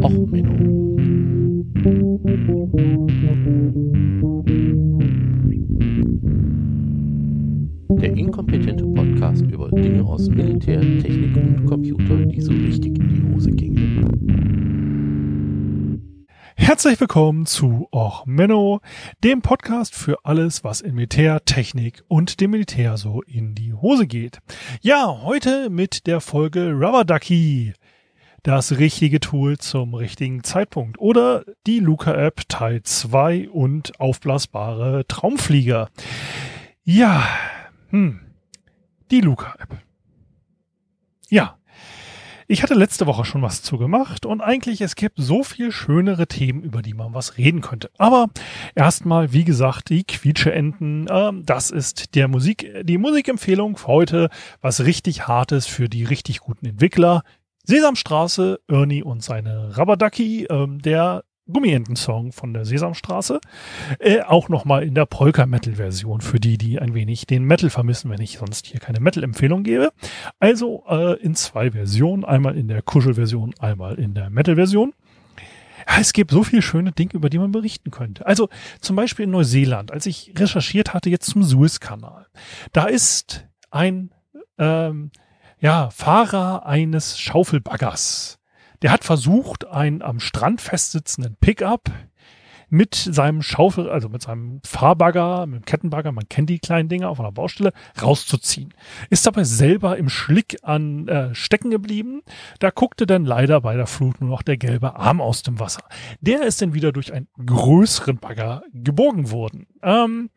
Och 0.00 0.10
Menno. 0.30 0.96
Der 8.00 8.16
inkompetente 8.16 8.84
Podcast 8.84 9.42
über 9.42 9.70
Dinge 9.70 10.02
aus 10.04 10.28
Militär, 10.28 10.80
Technik 10.80 11.36
und 11.36 11.66
Computer, 11.66 12.16
die 12.26 12.40
so 12.40 12.52
richtig 12.52 12.98
in 12.98 13.08
die 13.08 13.34
Hose 13.34 13.50
gingen. 13.50 14.32
Herzlich 16.56 16.98
willkommen 17.00 17.44
zu 17.44 17.88
Och 17.92 18.24
Menno, 18.24 18.80
dem 19.22 19.42
Podcast 19.42 19.94
für 19.94 20.24
alles, 20.24 20.64
was 20.64 20.80
in 20.80 20.94
Militär, 20.94 21.44
Technik 21.44 22.02
und 22.08 22.40
dem 22.40 22.52
Militär 22.52 22.96
so 22.96 23.20
in 23.22 23.54
die 23.54 23.74
Hose 23.74 24.06
geht. 24.06 24.38
Ja, 24.80 25.22
heute 25.22 25.68
mit 25.68 26.06
der 26.06 26.20
Folge 26.20 26.72
Rubber 26.72 27.04
Ducky 27.04 27.74
das 28.42 28.78
richtige 28.78 29.20
Tool 29.20 29.58
zum 29.58 29.94
richtigen 29.94 30.42
Zeitpunkt. 30.42 30.98
Oder 30.98 31.44
die 31.66 31.78
Luca-App 31.78 32.48
Teil 32.48 32.82
2 32.82 33.48
und 33.50 33.98
aufblasbare 34.00 35.06
Traumflieger. 35.06 35.88
Ja, 36.84 37.26
hm, 37.90 38.20
die 39.10 39.20
Luca-App. 39.20 39.78
Ja, 41.28 41.56
ich 42.52 42.62
hatte 42.62 42.74
letzte 42.74 43.06
Woche 43.06 43.24
schon 43.24 43.40
was 43.40 43.62
zu 43.62 43.78
gemacht 43.78 44.26
und 44.26 44.42
eigentlich 44.42 44.82
es 44.82 44.94
gibt 44.94 45.14
so 45.16 45.42
viel 45.42 45.72
schönere 45.72 46.26
Themen, 46.26 46.62
über 46.62 46.82
die 46.82 46.92
man 46.92 47.14
was 47.14 47.38
reden 47.38 47.62
könnte. 47.62 47.90
Aber 47.96 48.26
erstmal, 48.74 49.32
wie 49.32 49.44
gesagt, 49.44 49.88
die 49.88 50.04
Quietscheenten, 50.04 51.06
äh, 51.06 51.32
das 51.42 51.70
ist 51.70 52.14
der 52.14 52.28
Musik, 52.28 52.70
die 52.82 52.98
Musikempfehlung 52.98 53.78
für 53.78 53.86
heute, 53.86 54.28
was 54.60 54.84
richtig 54.84 55.26
hartes 55.26 55.66
für 55.66 55.88
die 55.88 56.04
richtig 56.04 56.40
guten 56.40 56.66
Entwickler. 56.66 57.22
Sesamstraße, 57.64 58.60
Ernie 58.68 59.02
und 59.02 59.22
seine 59.22 59.76
Rabadaki, 59.76 60.46
ähm, 60.50 60.80
der 60.80 61.24
Gummienten-Song 61.50 62.32
von 62.32 62.52
der 62.54 62.64
Sesamstraße. 62.64 63.40
Äh, 63.98 64.22
auch 64.22 64.48
nochmal 64.48 64.84
in 64.84 64.94
der 64.94 65.06
Polka-Metal-Version 65.06 66.20
für 66.20 66.40
die, 66.40 66.56
die 66.56 66.78
ein 66.78 66.94
wenig 66.94 67.26
den 67.26 67.44
Metal 67.44 67.70
vermissen, 67.70 68.10
wenn 68.10 68.20
ich 68.20 68.38
sonst 68.38 68.66
hier 68.66 68.80
keine 68.80 69.00
Metal-Empfehlung 69.00 69.62
gebe. 69.62 69.90
Also 70.38 70.84
äh, 70.88 71.20
in 71.20 71.34
zwei 71.34 71.72
Versionen, 71.72 72.24
einmal 72.24 72.56
in 72.56 72.68
der 72.68 72.82
Kuschel-Version, 72.82 73.54
einmal 73.58 73.98
in 73.98 74.14
der 74.14 74.30
Metal-Version. 74.30 74.94
Ja, 75.88 76.00
es 76.00 76.12
gibt 76.12 76.30
so 76.30 76.44
viele 76.44 76.62
schöne 76.62 76.92
Dinge, 76.92 77.14
über 77.14 77.28
die 77.28 77.38
man 77.38 77.50
berichten 77.50 77.90
könnte. 77.90 78.24
Also 78.24 78.48
zum 78.80 78.94
Beispiel 78.94 79.24
in 79.24 79.32
Neuseeland, 79.32 79.90
als 79.90 80.06
ich 80.06 80.32
recherchiert 80.36 80.94
hatte 80.94 81.10
jetzt 81.10 81.30
zum 81.30 81.42
Suezkanal. 81.42 82.26
Da 82.72 82.86
ist 82.86 83.48
ein 83.70 84.12
ähm, 84.58 85.10
ja, 85.62 85.90
Fahrer 85.90 86.66
eines 86.66 87.20
Schaufelbaggers. 87.20 88.40
Der 88.82 88.90
hat 88.90 89.04
versucht, 89.04 89.64
einen 89.64 90.02
am 90.02 90.18
Strand 90.18 90.60
festsitzenden 90.60 91.36
Pickup 91.40 91.88
mit 92.68 92.96
seinem 92.96 93.42
Schaufel, 93.42 93.88
also 93.88 94.08
mit 94.08 94.22
seinem 94.22 94.60
Fahrbagger, 94.64 95.46
mit 95.46 95.60
dem 95.60 95.64
Kettenbagger, 95.64 96.10
man 96.10 96.28
kennt 96.28 96.50
die 96.50 96.58
kleinen 96.58 96.88
Dinger 96.88 97.10
auf 97.10 97.20
einer 97.20 97.30
Baustelle, 97.30 97.72
rauszuziehen. 98.02 98.74
Ist 99.08 99.24
dabei 99.24 99.44
selber 99.44 99.98
im 99.98 100.08
Schlick 100.08 100.56
an 100.62 101.06
äh, 101.06 101.32
stecken 101.32 101.70
geblieben. 101.70 102.22
Da 102.58 102.70
guckte 102.70 103.06
dann 103.06 103.24
leider 103.24 103.60
bei 103.60 103.76
der 103.76 103.86
Flut 103.86 104.20
nur 104.20 104.30
noch 104.30 104.42
der 104.42 104.56
gelbe 104.56 104.96
Arm 104.96 105.20
aus 105.20 105.44
dem 105.44 105.60
Wasser. 105.60 105.84
Der 106.20 106.42
ist 106.42 106.60
dann 106.60 106.74
wieder 106.74 106.90
durch 106.90 107.12
einen 107.12 107.28
größeren 107.44 108.16
Bagger 108.16 108.64
geborgen 108.72 109.30
worden. 109.30 109.68
Ähm, 109.82 110.30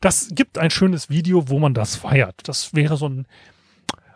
das 0.00 0.28
gibt 0.32 0.56
ein 0.56 0.70
schönes 0.70 1.10
Video, 1.10 1.48
wo 1.48 1.58
man 1.58 1.74
das 1.74 1.96
feiert. 1.96 2.42
Das 2.44 2.74
wäre 2.74 2.96
so 2.96 3.08
ein 3.08 3.26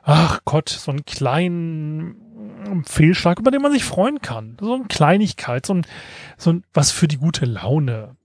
ach 0.02 0.40
Gott, 0.44 0.68
so 0.68 0.90
einen 0.90 1.04
kleinen 1.04 2.84
Fehlschlag, 2.86 3.38
über 3.38 3.50
den 3.50 3.62
man 3.62 3.72
sich 3.72 3.84
freuen 3.84 4.20
kann. 4.20 4.56
So 4.60 4.74
eine 4.74 4.84
Kleinigkeit, 4.84 5.66
so 5.66 5.74
ein, 5.74 5.86
so 6.36 6.52
ein, 6.52 6.64
was 6.72 6.90
für 6.90 7.08
die 7.08 7.18
gute 7.18 7.44
Laune. 7.44 8.16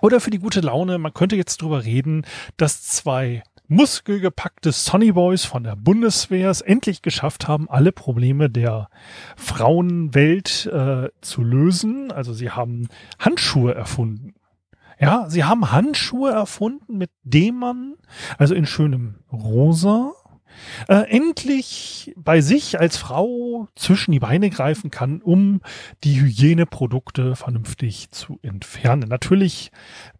Oder 0.00 0.20
für 0.20 0.30
die 0.30 0.38
gute 0.38 0.60
Laune, 0.60 0.98
man 0.98 1.14
könnte 1.14 1.36
jetzt 1.36 1.62
drüber 1.62 1.84
reden, 1.84 2.26
dass 2.56 2.82
zwei 2.82 3.42
muskelgepackte 3.68 4.70
Sonny 4.70 5.12
Boys 5.12 5.44
von 5.44 5.64
der 5.64 5.74
Bundeswehr 5.74 6.50
es 6.50 6.60
endlich 6.60 7.02
geschafft 7.02 7.48
haben, 7.48 7.68
alle 7.68 7.92
Probleme 7.92 8.48
der 8.48 8.88
Frauenwelt 9.36 10.66
äh, 10.66 11.08
zu 11.20 11.42
lösen. 11.42 12.12
Also 12.12 12.32
sie 12.32 12.50
haben 12.50 12.88
Handschuhe 13.18 13.74
erfunden. 13.74 14.34
Ja, 15.00 15.28
sie 15.28 15.44
haben 15.44 15.72
Handschuhe 15.72 16.30
erfunden, 16.30 16.96
mit 16.96 17.10
dem 17.22 17.56
man, 17.56 17.94
also 18.38 18.54
in 18.54 18.66
schönem 18.66 19.16
Rosa, 19.30 20.12
äh, 20.88 21.10
endlich 21.10 22.14
bei 22.16 22.40
sich 22.40 22.78
als 22.78 22.96
Frau 22.96 23.68
zwischen 23.74 24.12
die 24.12 24.20
Beine 24.20 24.50
greifen 24.50 24.90
kann, 24.90 25.20
um 25.22 25.60
die 26.04 26.20
Hygieneprodukte 26.20 27.36
vernünftig 27.36 28.10
zu 28.10 28.38
entfernen. 28.42 29.08
Natürlich 29.08 29.70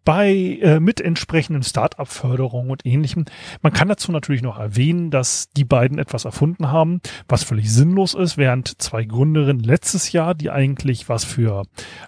bei 0.07 0.59
äh, 0.61 0.79
mit 0.79 1.01
entsprechenden 1.01 1.63
Start-up-Förderung 1.63 2.69
und 2.69 2.85
ähnlichem. 2.85 3.25
Man 3.61 3.73
kann 3.73 3.89
dazu 3.89 4.11
natürlich 4.13 4.41
noch 4.41 4.57
erwähnen, 4.57 5.11
dass 5.11 5.49
die 5.49 5.65
beiden 5.65 5.99
etwas 5.99 6.23
erfunden 6.23 6.71
haben, 6.71 7.01
was 7.27 7.43
völlig 7.43 7.71
sinnlos 7.71 8.13
ist, 8.13 8.37
während 8.37 8.81
zwei 8.81 9.03
Gründerinnen 9.03 9.63
letztes 9.63 10.13
Jahr, 10.13 10.33
die 10.33 10.49
eigentlich 10.49 11.09
was 11.09 11.25
für 11.25 11.63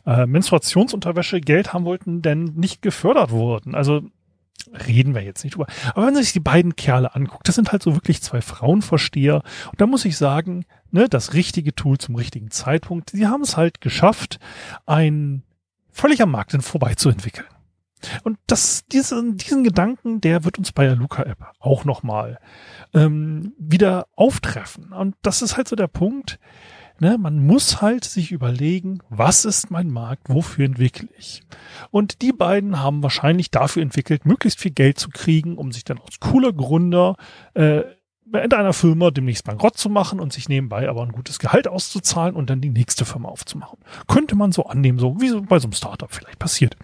äh, 0.05 0.25
Menstruationsunterwäsche 0.25 1.41
Geld 1.41 1.73
haben 1.73 1.83
wollten, 1.83 2.21
denn 2.21 2.45
nicht 2.55 2.81
gefördert 2.81 3.31
wurden. 3.31 3.75
Also 3.75 4.03
reden 4.87 5.15
wir 5.15 5.23
jetzt 5.23 5.43
nicht 5.43 5.55
drüber. 5.55 5.67
Aber 5.89 6.05
wenn 6.05 6.13
man 6.13 6.23
sich 6.23 6.33
die 6.33 6.39
beiden 6.39 6.75
Kerle 6.75 7.15
anguckt, 7.15 7.47
das 7.47 7.55
sind 7.55 7.71
halt 7.71 7.83
so 7.83 7.95
wirklich 7.95 8.21
zwei 8.21 8.41
Frauenversteher. 8.41 9.41
Und 9.71 9.81
da 9.81 9.87
muss 9.87 10.05
ich 10.05 10.17
sagen, 10.17 10.65
ne, 10.91 11.09
das 11.09 11.33
richtige 11.33 11.73
Tool 11.73 11.97
zum 11.97 12.15
richtigen 12.15 12.51
Zeitpunkt. 12.51 13.11
Sie 13.11 13.27
haben 13.27 13.41
es 13.41 13.57
halt 13.57 13.81
geschafft, 13.81 14.39
ein 14.85 15.43
völlig 15.91 16.21
am 16.21 16.31
Markt 16.31 16.51
vorbeizuentwickeln. 16.63 17.47
Und 18.23 18.37
das, 18.47 18.85
diesen, 18.85 19.37
diesen 19.37 19.63
Gedanken, 19.63 20.21
der 20.21 20.45
wird 20.45 20.57
uns 20.57 20.71
bei 20.71 20.85
der 20.85 20.95
Luca-App 20.95 21.45
auch 21.59 21.83
nochmal 21.83 22.39
ähm, 22.93 23.53
wieder 23.57 24.07
auftreffen. 24.15 24.93
Und 24.93 25.15
das 25.21 25.41
ist 25.41 25.57
halt 25.57 25.67
so 25.67 25.75
der 25.75 25.87
Punkt, 25.87 26.39
Ne, 27.01 27.17
man 27.17 27.45
muss 27.45 27.81
halt 27.81 28.03
sich 28.03 28.33
überlegen, 28.33 28.99
was 29.09 29.45
ist 29.45 29.71
mein 29.71 29.89
Markt, 29.89 30.27
wofür 30.27 30.65
entwickle 30.65 31.07
ich. 31.17 31.43
Und 31.91 32.21
die 32.21 32.33
beiden 32.33 32.79
haben 32.79 33.01
wahrscheinlich 33.03 33.51
dafür 33.51 33.83
entwickelt, 33.83 34.25
möglichst 34.25 34.59
viel 34.59 34.71
Geld 34.71 34.99
zu 34.99 35.09
kriegen, 35.09 35.57
um 35.57 35.71
sich 35.71 35.85
dann 35.85 35.99
als 35.99 36.19
cooler 36.19 36.51
Gründer 36.51 37.15
äh, 37.53 37.83
in 38.33 38.53
einer 38.53 38.73
Firma 38.73 39.11
demnächst 39.11 39.45
bankrott 39.45 39.77
zu 39.77 39.89
machen 39.89 40.19
und 40.19 40.33
sich 40.33 40.49
nebenbei 40.49 40.89
aber 40.89 41.03
ein 41.03 41.13
gutes 41.13 41.39
Gehalt 41.39 41.67
auszuzahlen 41.67 42.35
und 42.35 42.49
dann 42.49 42.61
die 42.61 42.69
nächste 42.69 43.05
Firma 43.05 43.29
aufzumachen. 43.29 43.79
Könnte 44.07 44.35
man 44.35 44.51
so 44.51 44.65
annehmen, 44.65 44.99
so 44.99 45.19
wie 45.21 45.29
so 45.29 45.41
bei 45.41 45.57
so 45.59 45.67
einem 45.67 45.73
Startup 45.73 46.13
vielleicht 46.13 46.37
passiert. 46.37 46.75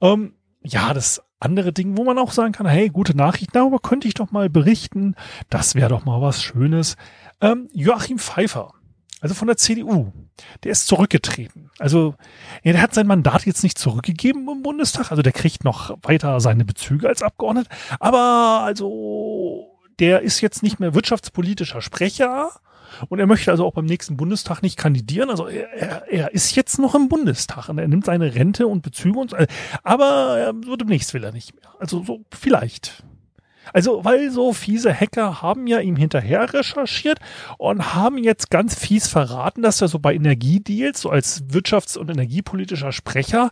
Ähm, 0.00 0.34
ja, 0.62 0.92
das 0.92 1.22
andere 1.40 1.72
Ding, 1.72 1.96
wo 1.96 2.04
man 2.04 2.18
auch 2.18 2.32
sagen 2.32 2.52
kann, 2.52 2.66
hey, 2.66 2.90
gute 2.90 3.16
Nachricht, 3.16 3.54
darüber 3.54 3.78
könnte 3.78 4.08
ich 4.08 4.14
doch 4.14 4.30
mal 4.30 4.50
berichten. 4.50 5.14
Das 5.50 5.74
wäre 5.74 5.88
doch 5.88 6.04
mal 6.04 6.20
was 6.20 6.42
Schönes. 6.42 6.96
Ähm, 7.40 7.68
Joachim 7.72 8.18
Pfeiffer 8.18 8.74
also 9.20 9.34
von 9.34 9.48
der 9.48 9.56
CDU, 9.56 10.12
der 10.62 10.72
ist 10.72 10.86
zurückgetreten. 10.86 11.70
Also 11.78 12.14
ja, 12.62 12.72
der 12.72 12.82
hat 12.82 12.94
sein 12.94 13.06
Mandat 13.06 13.46
jetzt 13.46 13.62
nicht 13.62 13.78
zurückgegeben 13.78 14.48
im 14.48 14.62
Bundestag, 14.62 15.10
also 15.10 15.22
der 15.22 15.32
kriegt 15.32 15.64
noch 15.64 15.96
weiter 16.02 16.40
seine 16.40 16.64
Bezüge 16.64 17.08
als 17.08 17.22
Abgeordneter, 17.22 17.70
aber 17.98 18.62
also 18.64 19.78
der 19.98 20.22
ist 20.22 20.40
jetzt 20.40 20.62
nicht 20.62 20.78
mehr 20.78 20.94
wirtschaftspolitischer 20.94 21.82
Sprecher 21.82 22.50
und 23.08 23.18
er 23.18 23.26
möchte 23.26 23.50
also 23.50 23.66
auch 23.66 23.74
beim 23.74 23.84
nächsten 23.84 24.16
Bundestag 24.16 24.62
nicht 24.62 24.76
kandidieren. 24.76 25.30
Also 25.30 25.46
er, 25.46 26.08
er, 26.08 26.32
ist 26.32 26.54
jetzt 26.56 26.78
noch 26.78 26.94
im 26.94 27.08
Bundestag 27.08 27.68
und 27.68 27.78
er 27.78 27.88
nimmt 27.88 28.04
seine 28.04 28.34
Rente 28.34 28.66
und 28.66 28.82
Bezüge 28.82 29.18
und 29.18 29.30
so, 29.30 29.36
aber 29.82 30.38
er 30.38 30.54
wird 30.54 30.80
demnächst 30.80 31.12
will 31.14 31.24
er 31.24 31.32
nicht 31.32 31.54
mehr. 31.54 31.74
Also 31.78 32.02
so 32.04 32.24
vielleicht. 32.32 33.04
Also, 33.72 34.04
weil 34.04 34.30
so 34.30 34.52
fiese 34.52 34.92
Hacker 34.92 35.42
haben 35.42 35.66
ja 35.66 35.80
ihm 35.80 35.96
hinterher 35.96 36.52
recherchiert 36.52 37.18
und 37.58 37.94
haben 37.94 38.18
jetzt 38.18 38.50
ganz 38.50 38.74
fies 38.74 39.08
verraten, 39.08 39.62
dass 39.62 39.80
er 39.80 39.88
so 39.88 39.98
bei 39.98 40.14
Energiedeals, 40.14 41.00
so 41.00 41.10
als 41.10 41.44
wirtschafts- 41.44 41.98
und 41.98 42.10
energiepolitischer 42.10 42.92
Sprecher, 42.92 43.50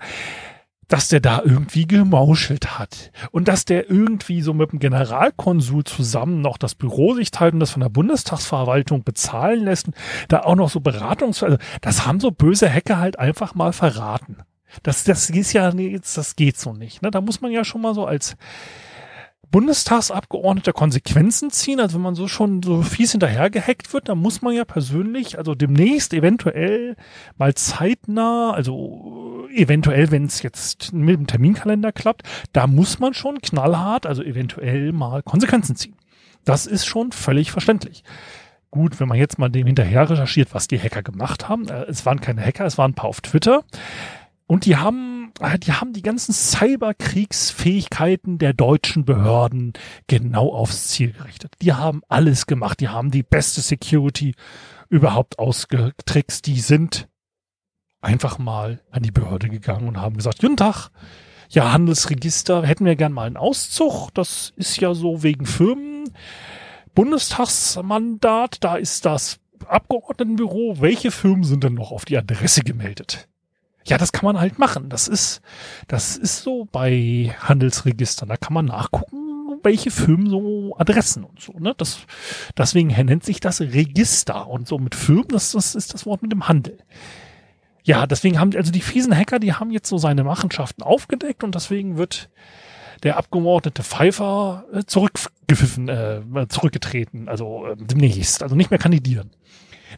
dass 0.88 1.08
der 1.08 1.20
da 1.20 1.42
irgendwie 1.44 1.86
gemauschelt 1.86 2.78
hat 2.78 3.10
und 3.32 3.48
dass 3.48 3.64
der 3.64 3.90
irgendwie 3.90 4.40
so 4.40 4.54
mit 4.54 4.70
dem 4.70 4.78
Generalkonsul 4.78 5.84
zusammen 5.84 6.40
noch 6.40 6.58
das 6.58 6.74
Büro 6.74 7.14
sich 7.14 7.30
teilt 7.30 7.54
und 7.54 7.60
das 7.60 7.72
von 7.72 7.82
der 7.82 7.88
Bundestagsverwaltung 7.88 9.02
bezahlen 9.02 9.64
lässt, 9.64 9.88
da 10.28 10.40
auch 10.40 10.54
noch 10.54 10.70
so 10.70 10.80
Beratungs, 10.80 11.42
also 11.42 11.56
das 11.80 12.06
haben 12.06 12.20
so 12.20 12.30
böse 12.30 12.72
Hacker 12.72 12.98
halt 12.98 13.18
einfach 13.18 13.54
mal 13.54 13.72
verraten. 13.72 14.38
Das, 14.82 15.04
das 15.04 15.30
ist 15.30 15.52
ja, 15.52 15.70
das 15.70 16.36
geht 16.36 16.58
so 16.58 16.72
nicht. 16.72 17.02
Ne? 17.02 17.10
Da 17.10 17.20
muss 17.20 17.40
man 17.40 17.50
ja 17.50 17.64
schon 17.64 17.80
mal 17.80 17.94
so 17.94 18.04
als 18.04 18.36
Bundestagsabgeordneter 19.50 20.72
Konsequenzen 20.72 21.50
ziehen. 21.50 21.80
Also 21.80 21.96
wenn 21.96 22.02
man 22.02 22.14
so 22.14 22.28
schon 22.28 22.62
so 22.62 22.82
fies 22.82 23.12
hinterher 23.12 23.50
gehackt 23.50 23.92
wird, 23.92 24.08
dann 24.08 24.18
muss 24.18 24.42
man 24.42 24.54
ja 24.54 24.64
persönlich, 24.64 25.38
also 25.38 25.54
demnächst 25.54 26.12
eventuell 26.12 26.96
mal 27.38 27.54
zeitnah, 27.54 28.52
also 28.52 29.46
eventuell, 29.52 30.10
wenn 30.10 30.24
es 30.24 30.42
jetzt 30.42 30.92
mit 30.92 31.18
dem 31.18 31.26
Terminkalender 31.26 31.92
klappt, 31.92 32.22
da 32.52 32.66
muss 32.66 32.98
man 32.98 33.14
schon 33.14 33.40
knallhart, 33.40 34.06
also 34.06 34.22
eventuell 34.22 34.92
mal 34.92 35.22
Konsequenzen 35.22 35.76
ziehen. 35.76 35.96
Das 36.44 36.66
ist 36.66 36.86
schon 36.86 37.12
völlig 37.12 37.50
verständlich. 37.50 38.04
gut, 38.70 39.00
wenn 39.00 39.08
man 39.08 39.16
jetzt 39.18 39.38
mal 39.38 39.48
dem 39.48 39.66
hinterher 39.66 40.10
recherchiert, 40.10 40.52
was 40.52 40.68
die 40.68 40.78
Hacker 40.78 41.02
gemacht 41.02 41.48
haben. 41.48 41.68
Äh, 41.68 41.84
es 41.84 42.04
waren 42.04 42.20
keine 42.20 42.44
Hacker, 42.44 42.66
es 42.66 42.76
waren 42.76 42.90
ein 42.90 42.94
paar 42.94 43.08
auf 43.08 43.22
Twitter. 43.22 43.64
Und 44.46 44.66
die 44.66 44.76
haben, 44.76 45.15
die 45.62 45.72
haben 45.72 45.92
die 45.92 46.02
ganzen 46.02 46.32
Cyberkriegsfähigkeiten 46.32 48.38
der 48.38 48.54
deutschen 48.54 49.04
Behörden 49.04 49.74
genau 50.06 50.52
aufs 50.52 50.88
Ziel 50.88 51.12
gerichtet. 51.12 51.52
Die 51.60 51.74
haben 51.74 52.02
alles 52.08 52.46
gemacht. 52.46 52.80
Die 52.80 52.88
haben 52.88 53.10
die 53.10 53.22
beste 53.22 53.60
Security 53.60 54.34
überhaupt 54.88 55.38
ausgetrickst. 55.38 56.46
Die 56.46 56.60
sind 56.60 57.08
einfach 58.00 58.38
mal 58.38 58.82
an 58.90 59.02
die 59.02 59.10
Behörde 59.10 59.48
gegangen 59.48 59.88
und 59.88 60.00
haben 60.00 60.16
gesagt, 60.16 60.40
guten 60.40 60.56
Tag, 60.56 60.90
ja, 61.48 61.72
Handelsregister, 61.72 62.64
hätten 62.64 62.84
wir 62.84 62.96
gern 62.96 63.12
mal 63.12 63.26
einen 63.26 63.36
Auszug. 63.36 64.10
Das 64.14 64.52
ist 64.56 64.80
ja 64.80 64.94
so 64.94 65.22
wegen 65.22 65.46
Firmen. 65.46 66.12
Bundestagsmandat, 66.94 68.64
da 68.64 68.76
ist 68.76 69.04
das 69.04 69.38
Abgeordnetenbüro. 69.66 70.80
Welche 70.80 71.10
Firmen 71.10 71.44
sind 71.44 71.62
denn 71.62 71.74
noch 71.74 71.90
auf 71.90 72.04
die 72.04 72.16
Adresse 72.16 72.62
gemeldet? 72.62 73.28
Ja, 73.86 73.98
das 73.98 74.12
kann 74.12 74.24
man 74.24 74.40
halt 74.40 74.58
machen. 74.58 74.88
Das 74.88 75.06
ist, 75.06 75.40
das 75.86 76.16
ist 76.16 76.42
so 76.42 76.66
bei 76.70 77.34
Handelsregistern. 77.40 78.28
Da 78.28 78.36
kann 78.36 78.52
man 78.52 78.66
nachgucken, 78.66 79.60
welche 79.62 79.90
Firmen 79.90 80.28
so 80.28 80.74
Adressen 80.76 81.24
und 81.24 81.40
so, 81.40 81.52
ne? 81.58 81.74
Das, 81.76 82.00
deswegen 82.56 82.88
nennt 82.88 83.24
sich 83.24 83.40
das 83.40 83.60
Register 83.60 84.48
und 84.48 84.66
so 84.66 84.78
mit 84.78 84.94
Firmen, 84.94 85.28
das, 85.28 85.52
das 85.52 85.74
ist 85.74 85.94
das 85.94 86.04
Wort 86.04 86.22
mit 86.22 86.32
dem 86.32 86.48
Handel. 86.48 86.78
Ja, 87.84 88.06
deswegen 88.06 88.40
haben, 88.40 88.54
also 88.56 88.72
die 88.72 88.80
fiesen 88.80 89.16
Hacker, 89.16 89.38
die 89.38 89.52
haben 89.52 89.70
jetzt 89.70 89.88
so 89.88 89.98
seine 89.98 90.24
Machenschaften 90.24 90.82
aufgedeckt 90.82 91.44
und 91.44 91.54
deswegen 91.54 91.96
wird 91.96 92.28
der 93.04 93.16
Abgeordnete 93.16 93.84
Pfeiffer 93.84 94.64
äh, 94.72 94.84
zurückgepfiffen, 94.84 95.88
äh, 95.88 96.48
zurückgetreten, 96.48 97.28
also 97.28 97.66
äh, 97.66 97.76
demnächst, 97.76 98.42
also 98.42 98.56
nicht 98.56 98.70
mehr 98.70 98.78
kandidieren. 98.78 99.30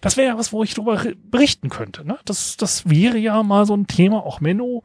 Das 0.01 0.17
wäre 0.17 0.29
ja 0.29 0.39
was, 0.39 0.53
wo 0.53 0.63
ich 0.63 0.75
darüber 0.75 1.03
berichten 1.17 1.71
könnte. 1.71 2.07
Ne? 2.07 2.19
Das, 2.25 2.57
das 2.57 2.89
wäre 2.89 3.19
ja 3.19 3.43
mal 3.43 3.67
so 3.67 3.75
ein 3.75 3.87
Thema, 3.87 4.25
auch 4.25 4.41
Menno, 4.41 4.83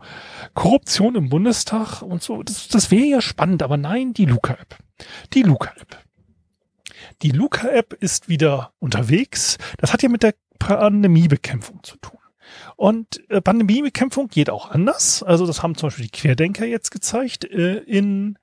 Korruption 0.53 1.15
im 1.15 1.29
Bundestag 1.29 2.01
und 2.01 2.23
so. 2.23 2.43
Das, 2.43 2.67
das 2.67 2.91
wäre 2.91 3.05
ja 3.05 3.21
spannend, 3.21 3.63
aber 3.63 3.77
nein, 3.77 4.13
die 4.13 4.25
Luca-App. 4.25 4.77
Die 5.33 5.43
Luca-App. 5.43 5.97
Die 7.21 7.31
Luca-App 7.31 7.93
ist 7.93 8.29
wieder 8.29 8.73
unterwegs. 8.79 9.57
Das 9.77 9.93
hat 9.93 10.03
ja 10.03 10.09
mit 10.09 10.23
der 10.23 10.35
Pandemiebekämpfung 10.59 11.83
zu 11.83 11.97
tun. 11.97 12.19
Und 12.75 13.29
äh, 13.29 13.41
Pandemiebekämpfung 13.41 14.27
geht 14.27 14.49
auch 14.49 14.71
anders. 14.71 15.23
Also 15.23 15.45
das 15.45 15.63
haben 15.63 15.75
zum 15.75 15.87
Beispiel 15.87 16.05
die 16.05 16.11
Querdenker 16.11 16.65
jetzt 16.65 16.91
gezeigt. 16.91 17.45
Äh, 17.45 17.77
in 17.77 18.37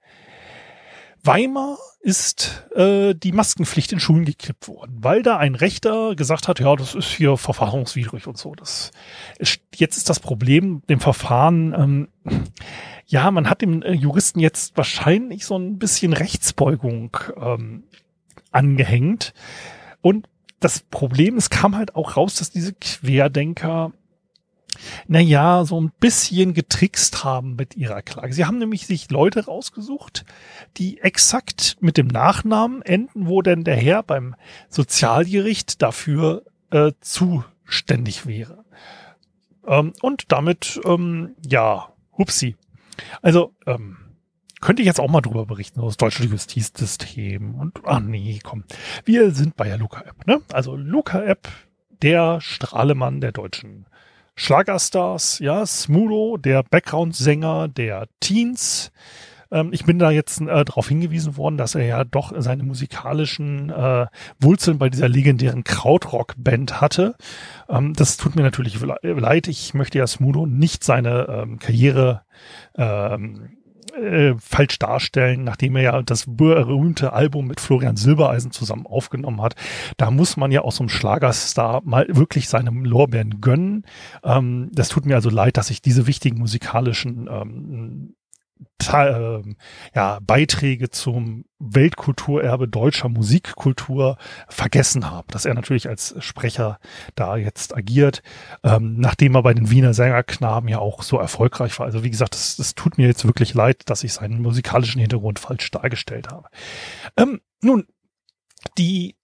Weimar 1.22 1.78
ist 2.00 2.66
äh, 2.74 3.14
die 3.14 3.32
Maskenpflicht 3.32 3.92
in 3.92 4.00
Schulen 4.00 4.24
gekippt 4.24 4.68
worden, 4.68 4.98
weil 5.00 5.22
da 5.22 5.36
ein 5.36 5.54
Rechter 5.54 6.14
gesagt 6.14 6.48
hat, 6.48 6.60
ja, 6.60 6.74
das 6.76 6.94
ist 6.94 7.08
hier 7.08 7.36
verfahrenswidrig 7.36 8.26
und 8.26 8.38
so. 8.38 8.54
Das 8.54 8.90
ist, 9.38 9.60
jetzt 9.74 9.98
ist 9.98 10.08
das 10.08 10.18
Problem 10.18 10.82
dem 10.88 11.00
Verfahren. 11.00 11.74
Ähm, 11.74 12.08
ja, 13.06 13.30
man 13.30 13.50
hat 13.50 13.60
dem 13.60 13.82
äh, 13.82 13.92
Juristen 13.92 14.40
jetzt 14.40 14.76
wahrscheinlich 14.76 15.44
so 15.44 15.58
ein 15.58 15.78
bisschen 15.78 16.14
Rechtsbeugung 16.14 17.16
ähm, 17.36 17.84
angehängt. 18.50 19.34
Und 20.00 20.26
das 20.58 20.80
Problem, 20.80 21.36
es 21.36 21.50
kam 21.50 21.76
halt 21.76 21.96
auch 21.96 22.16
raus, 22.16 22.36
dass 22.36 22.50
diese 22.50 22.72
Querdenker 22.72 23.92
naja, 25.08 25.64
so 25.64 25.80
ein 25.80 25.92
bisschen 26.00 26.54
getrickst 26.54 27.24
haben 27.24 27.56
mit 27.56 27.76
ihrer 27.76 28.02
Klage. 28.02 28.32
Sie 28.32 28.44
haben 28.44 28.58
nämlich 28.58 28.86
sich 28.86 29.10
Leute 29.10 29.46
rausgesucht, 29.46 30.24
die 30.76 31.00
exakt 31.00 31.76
mit 31.80 31.96
dem 31.96 32.06
Nachnamen 32.06 32.82
enden, 32.82 33.26
wo 33.26 33.42
denn 33.42 33.64
der 33.64 33.76
Herr 33.76 34.02
beim 34.02 34.34
Sozialgericht 34.68 35.82
dafür 35.82 36.44
äh, 36.70 36.92
zuständig 37.00 38.26
wäre. 38.26 38.64
Ähm, 39.66 39.92
und 40.00 40.32
damit, 40.32 40.80
ähm, 40.84 41.34
ja, 41.46 41.92
hupsi. 42.16 42.56
Also, 43.22 43.54
ähm, 43.66 43.96
könnte 44.60 44.82
ich 44.82 44.86
jetzt 44.86 45.00
auch 45.00 45.08
mal 45.08 45.22
drüber 45.22 45.46
berichten, 45.46 45.80
das 45.80 45.96
deutsche 45.96 46.24
Justizsystem 46.24 47.54
und, 47.54 47.80
ah 47.84 47.98
nee, 47.98 48.40
komm. 48.42 48.64
Wir 49.06 49.30
sind 49.30 49.56
bei 49.56 49.66
der 49.68 49.78
Luca-App, 49.78 50.26
ne? 50.26 50.42
Also 50.52 50.76
Luca-App, 50.76 51.48
der 52.02 52.42
Strahlemann 52.42 53.22
der 53.22 53.32
deutschen 53.32 53.86
Schlagerstars, 54.40 55.38
ja, 55.40 55.66
Smudo, 55.66 56.38
der 56.38 56.62
Background-Sänger 56.62 57.68
der 57.68 58.08
Teens. 58.20 58.90
Ähm, 59.52 59.68
ich 59.70 59.84
bin 59.84 59.98
da 59.98 60.10
jetzt 60.10 60.40
äh, 60.40 60.64
darauf 60.64 60.88
hingewiesen 60.88 61.36
worden, 61.36 61.58
dass 61.58 61.74
er 61.74 61.84
ja 61.84 62.04
doch 62.04 62.32
seine 62.38 62.62
musikalischen 62.62 63.68
äh, 63.68 64.06
Wurzeln 64.40 64.78
bei 64.78 64.88
dieser 64.88 65.10
legendären 65.10 65.62
Krautrock-Band 65.62 66.80
hatte. 66.80 67.16
Ähm, 67.68 67.92
das 67.92 68.16
tut 68.16 68.34
mir 68.34 68.40
natürlich 68.40 68.80
leid. 69.02 69.46
Ich 69.46 69.74
möchte 69.74 69.98
ja 69.98 70.06
Smudo 70.06 70.46
nicht 70.46 70.84
seine 70.84 71.26
ähm, 71.28 71.58
Karriere 71.58 72.22
ähm, 72.78 73.58
äh, 73.94 74.34
falsch 74.38 74.78
darstellen, 74.78 75.44
nachdem 75.44 75.76
er 75.76 75.82
ja 75.82 76.02
das 76.02 76.24
berühmte 76.26 77.12
Album 77.12 77.46
mit 77.46 77.60
Florian 77.60 77.96
Silbereisen 77.96 78.50
zusammen 78.50 78.86
aufgenommen 78.86 79.42
hat. 79.42 79.54
Da 79.96 80.10
muss 80.10 80.36
man 80.36 80.52
ja 80.52 80.62
auch 80.62 80.72
so 80.72 80.82
einem 80.82 80.88
Schlagerstar 80.88 81.82
mal 81.84 82.06
wirklich 82.08 82.48
seinem 82.48 82.84
Lorbeeren 82.84 83.40
gönnen. 83.40 83.84
Ähm, 84.24 84.70
das 84.72 84.88
tut 84.88 85.06
mir 85.06 85.14
also 85.14 85.30
leid, 85.30 85.56
dass 85.56 85.70
ich 85.70 85.82
diese 85.82 86.06
wichtigen 86.06 86.38
musikalischen 86.38 87.28
ähm, 87.30 88.14
äh, 88.14 88.19
ja, 89.94 90.18
Beiträge 90.22 90.90
zum 90.90 91.44
Weltkulturerbe 91.58 92.66
deutscher 92.66 93.08
Musikkultur 93.08 94.16
vergessen 94.48 95.10
habe, 95.10 95.28
dass 95.30 95.44
er 95.44 95.54
natürlich 95.54 95.88
als 95.88 96.14
Sprecher 96.18 96.78
da 97.14 97.36
jetzt 97.36 97.76
agiert, 97.76 98.22
ähm, 98.64 98.96
nachdem 98.98 99.34
er 99.34 99.42
bei 99.42 99.54
den 99.54 99.70
Wiener 99.70 99.94
Sängerknaben 99.94 100.68
ja 100.68 100.78
auch 100.78 101.02
so 101.02 101.18
erfolgreich 101.18 101.78
war. 101.78 101.86
Also 101.86 102.02
wie 102.02 102.10
gesagt, 102.10 102.34
es, 102.34 102.58
es 102.58 102.74
tut 102.74 102.98
mir 102.98 103.06
jetzt 103.06 103.26
wirklich 103.26 103.54
leid, 103.54 103.82
dass 103.86 104.02
ich 104.02 104.14
seinen 104.14 104.42
musikalischen 104.42 105.00
Hintergrund 105.00 105.38
falsch 105.38 105.70
dargestellt 105.70 106.28
habe. 106.30 106.48
Ähm, 107.16 107.40
nun, 107.62 107.86
die 108.78 109.16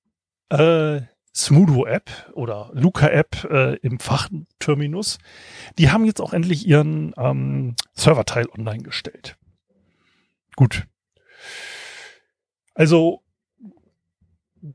äh, 0.51 1.01
Smudo-App 1.37 2.33
oder 2.33 2.71
Luca-App 2.73 3.45
äh, 3.51 3.77
im 3.77 4.01
Fachterminus, 4.01 5.19
die 5.79 5.91
haben 5.91 6.07
jetzt 6.07 6.21
auch 6.21 6.33
endlich 6.33 6.67
ihren 6.67 7.13
ähm, 7.19 7.77
Serverteil 7.93 8.49
online 8.49 8.83
gestellt. 8.83 9.37
Gut. 10.57 10.87
Also, 12.75 13.23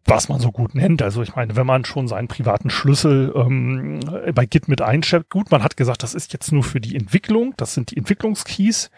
was 0.05 0.29
man 0.29 0.39
so 0.39 0.51
gut 0.51 0.75
nennt. 0.75 1.01
Also 1.01 1.23
ich 1.23 1.35
meine, 1.35 1.55
wenn 1.55 1.65
man 1.65 1.83
schon 1.83 2.07
seinen 2.07 2.27
privaten 2.27 2.69
Schlüssel 2.69 3.33
ähm, 3.35 3.99
bei 4.33 4.45
Git 4.45 4.67
mit 4.67 4.81
einstellt, 4.81 5.29
gut, 5.29 5.49
man 5.49 5.63
hat 5.63 5.77
gesagt, 5.77 6.03
das 6.03 6.13
ist 6.13 6.31
jetzt 6.31 6.51
nur 6.51 6.63
für 6.63 6.79
die 6.79 6.95
Entwicklung, 6.95 7.55
das 7.57 7.73
sind 7.73 7.91
die 7.91 7.97
Entwicklungskeys. 7.97 8.91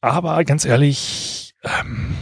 Aber 0.00 0.42
ganz 0.44 0.64
ehrlich, 0.64 1.54
ähm, 1.62 2.14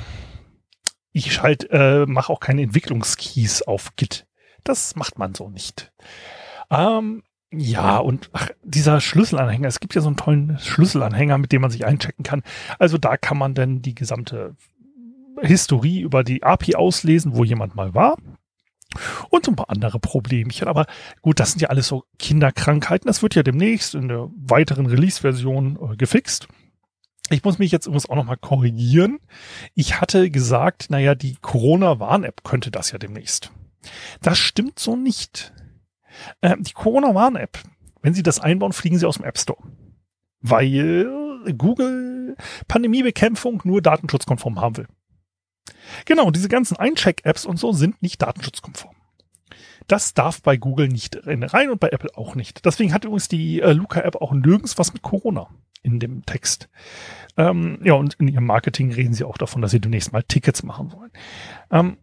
ich 1.12 1.42
halt 1.42 1.68
äh, 1.70 2.06
mache 2.06 2.32
auch 2.32 2.40
keine 2.40 2.62
Entwicklungskeys 2.62 3.62
auf 3.62 3.94
Git. 3.96 4.26
Das 4.64 4.96
macht 4.96 5.18
man 5.18 5.34
so 5.34 5.48
nicht. 5.48 5.92
Ähm, 6.70 7.22
ja, 7.54 7.98
und 7.98 8.30
ach, 8.32 8.48
dieser 8.62 9.00
Schlüsselanhänger, 9.00 9.68
es 9.68 9.80
gibt 9.80 9.94
ja 9.94 10.00
so 10.00 10.08
einen 10.08 10.16
tollen 10.16 10.58
Schlüsselanhänger, 10.58 11.36
mit 11.36 11.52
dem 11.52 11.60
man 11.60 11.70
sich 11.70 11.84
einchecken 11.84 12.24
kann. 12.24 12.42
Also 12.78 12.96
da 12.96 13.18
kann 13.18 13.36
man 13.36 13.54
dann 13.54 13.82
die 13.82 13.94
gesamte 13.94 14.56
Historie 15.40 16.00
über 16.00 16.24
die 16.24 16.42
API 16.42 16.76
auslesen, 16.76 17.36
wo 17.36 17.44
jemand 17.44 17.74
mal 17.74 17.94
war. 17.94 18.16
Und 19.30 19.44
so 19.44 19.52
ein 19.52 19.56
paar 19.56 19.70
andere 19.70 19.98
Problemchen. 19.98 20.68
Aber 20.68 20.86
gut, 21.20 21.40
das 21.40 21.52
sind 21.52 21.60
ja 21.60 21.68
alles 21.68 21.88
so 21.88 22.04
Kinderkrankheiten. 22.18 23.06
Das 23.06 23.22
wird 23.22 23.34
ja 23.34 23.42
demnächst 23.42 23.94
in 23.94 24.08
der 24.08 24.30
weiteren 24.34 24.86
Release-Version 24.86 25.78
äh, 25.92 25.96
gefixt. 25.96 26.48
Ich 27.30 27.44
muss 27.44 27.58
mich 27.58 27.70
jetzt 27.70 27.86
übrigens 27.86 28.08
auch 28.08 28.16
nochmal 28.16 28.36
korrigieren. 28.36 29.18
Ich 29.74 30.00
hatte 30.00 30.30
gesagt, 30.30 30.90
naja, 30.90 31.14
die 31.14 31.36
Corona-Warn-App 31.40 32.44
könnte 32.44 32.70
das 32.70 32.90
ja 32.90 32.98
demnächst. 32.98 33.52
Das 34.20 34.38
stimmt 34.38 34.78
so 34.78 34.96
nicht. 34.96 35.52
Ähm, 36.42 36.62
die 36.62 36.72
Corona-Warn-App, 36.72 37.58
wenn 38.02 38.14
Sie 38.14 38.22
das 38.22 38.40
einbauen, 38.40 38.72
fliegen 38.72 38.98
Sie 38.98 39.06
aus 39.06 39.16
dem 39.16 39.24
App 39.24 39.38
Store. 39.38 39.62
Weil 40.40 41.06
Google 41.56 42.36
Pandemiebekämpfung 42.68 43.62
nur 43.64 43.82
datenschutzkonform 43.82 44.60
haben 44.60 44.76
will. 44.76 44.88
Genau, 46.04 46.30
diese 46.30 46.48
ganzen 46.48 46.76
Eincheck-Apps 46.76 47.44
und 47.44 47.58
so 47.58 47.72
sind 47.72 48.02
nicht 48.02 48.20
datenschutzkonform. 48.20 48.94
Das 49.86 50.14
darf 50.14 50.42
bei 50.42 50.56
Google 50.56 50.88
nicht 50.88 51.18
rein 51.24 51.70
und 51.70 51.80
bei 51.80 51.88
Apple 51.88 52.16
auch 52.16 52.34
nicht. 52.34 52.64
Deswegen 52.64 52.92
hat 52.92 53.04
übrigens 53.04 53.28
die 53.28 53.60
äh, 53.60 53.72
Luca-App 53.72 54.16
auch 54.16 54.32
nirgends 54.32 54.78
was 54.78 54.92
mit 54.92 55.02
Corona 55.02 55.48
in 55.82 55.98
dem 55.98 56.24
Text. 56.24 56.68
Ähm, 57.36 57.78
ja, 57.82 57.94
und 57.94 58.14
in 58.14 58.28
ihrem 58.28 58.46
Marketing 58.46 58.92
reden 58.92 59.14
sie 59.14 59.24
auch 59.24 59.38
davon, 59.38 59.62
dass 59.62 59.72
sie 59.72 59.80
demnächst 59.80 60.12
mal 60.12 60.22
Tickets 60.22 60.62
machen 60.62 60.92
wollen. 60.92 61.10
Ähm, 61.70 61.96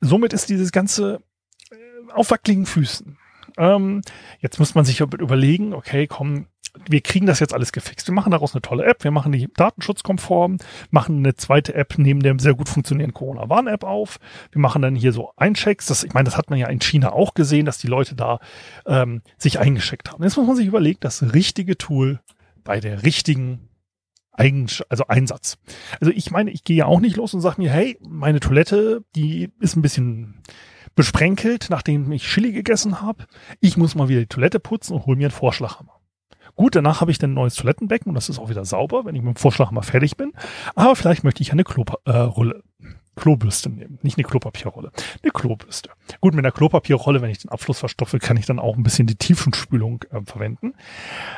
somit 0.00 0.32
ist 0.32 0.48
dieses 0.48 0.72
ganze 0.72 1.22
äh, 1.70 2.12
auf 2.12 2.30
wackeligen 2.30 2.66
Füßen. 2.66 3.18
Ähm, 3.58 4.02
jetzt 4.40 4.58
muss 4.58 4.74
man 4.74 4.84
sich 4.84 5.00
überlegen, 5.00 5.74
okay, 5.74 6.06
komm, 6.06 6.46
wir 6.88 7.00
kriegen 7.00 7.26
das 7.26 7.40
jetzt 7.40 7.54
alles 7.54 7.72
gefixt. 7.72 8.06
Wir 8.06 8.14
machen 8.14 8.30
daraus 8.30 8.54
eine 8.54 8.62
tolle 8.62 8.84
App, 8.84 9.02
wir 9.04 9.10
machen 9.10 9.32
die 9.32 9.48
datenschutzkonform, 9.56 10.58
machen 10.90 11.18
eine 11.18 11.34
zweite 11.34 11.74
App 11.74 11.94
neben 11.98 12.20
der 12.20 12.38
sehr 12.38 12.54
gut 12.54 12.68
funktionierenden 12.68 13.14
Corona-Warn-App 13.14 13.84
auf. 13.84 14.18
Wir 14.52 14.60
machen 14.60 14.82
dann 14.82 14.94
hier 14.94 15.12
so 15.12 15.32
Einchecks. 15.36 15.86
Das, 15.86 16.04
ich 16.04 16.14
meine, 16.14 16.24
das 16.24 16.36
hat 16.36 16.50
man 16.50 16.58
ja 16.58 16.68
in 16.68 16.80
China 16.80 17.12
auch 17.12 17.34
gesehen, 17.34 17.66
dass 17.66 17.78
die 17.78 17.86
Leute 17.86 18.14
da 18.14 18.38
ähm, 18.86 19.22
sich 19.38 19.58
eingeschickt 19.58 20.12
haben. 20.12 20.22
Jetzt 20.22 20.36
muss 20.36 20.46
man 20.46 20.56
sich 20.56 20.66
überlegen, 20.66 21.00
das 21.00 21.34
richtige 21.34 21.76
Tool 21.76 22.20
bei 22.64 22.80
der 22.80 23.02
richtigen 23.02 23.68
also 24.88 25.04
Einsatz. 25.08 25.58
Also 26.00 26.12
ich 26.14 26.30
meine, 26.30 26.52
ich 26.52 26.62
gehe 26.62 26.76
ja 26.76 26.86
auch 26.86 27.00
nicht 27.00 27.16
los 27.16 27.34
und 27.34 27.40
sage 27.40 27.60
mir, 27.60 27.70
hey, 27.70 27.98
meine 28.00 28.38
Toilette, 28.38 29.02
die 29.16 29.50
ist 29.58 29.74
ein 29.74 29.82
bisschen 29.82 30.42
besprenkelt, 30.98 31.68
nachdem 31.70 32.10
ich 32.10 32.24
Chili 32.24 32.50
gegessen 32.50 33.00
habe. 33.00 33.26
Ich 33.60 33.76
muss 33.76 33.94
mal 33.94 34.08
wieder 34.08 34.18
die 34.18 34.26
Toilette 34.26 34.58
putzen 34.58 34.94
und 34.94 35.06
hol 35.06 35.14
mir 35.14 35.26
einen 35.26 35.30
Vorschlaghammer. 35.30 35.92
Gut, 36.56 36.74
danach 36.74 37.00
habe 37.00 37.12
ich 37.12 37.18
dann 37.18 37.30
ein 37.30 37.34
neues 37.34 37.54
Toilettenbecken 37.54 38.10
und 38.10 38.16
das 38.16 38.28
ist 38.28 38.40
auch 38.40 38.50
wieder 38.50 38.64
sauber, 38.64 39.04
wenn 39.04 39.14
ich 39.14 39.22
mit 39.22 39.36
dem 39.36 39.38
Vorschlaghammer 39.38 39.84
fertig 39.84 40.16
bin. 40.16 40.32
Aber 40.74 40.96
vielleicht 40.96 41.22
möchte 41.22 41.40
ich 41.40 41.52
eine 41.52 41.62
Klorulle, 41.62 42.64
äh, 42.82 42.86
Klobürste 43.14 43.70
nehmen. 43.70 44.00
Nicht 44.02 44.18
eine 44.18 44.24
Klopapierrolle, 44.24 44.90
eine 45.22 45.30
Klobürste. 45.30 45.90
Gut, 46.20 46.34
mit 46.34 46.44
einer 46.44 46.50
Klopapierrolle, 46.50 47.22
wenn 47.22 47.30
ich 47.30 47.38
den 47.38 47.52
Abfluss 47.52 47.78
verstopfe, 47.78 48.18
kann 48.18 48.36
ich 48.36 48.46
dann 48.46 48.58
auch 48.58 48.76
ein 48.76 48.82
bisschen 48.82 49.06
die 49.06 49.14
Tiefenspülung 49.14 50.04
äh, 50.10 50.20
verwenden. 50.24 50.74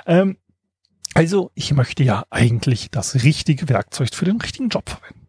Ähm, 0.07 0.39
also 1.13 1.51
ich 1.55 1.75
möchte 1.75 2.03
ja 2.03 2.25
eigentlich 2.31 2.91
das 2.91 3.25
richtige 3.25 3.69
Werkzeug 3.69 4.15
für 4.15 4.25
den 4.25 4.41
richtigen 4.41 4.71
Job 4.71 4.89
verwenden. 4.89 5.20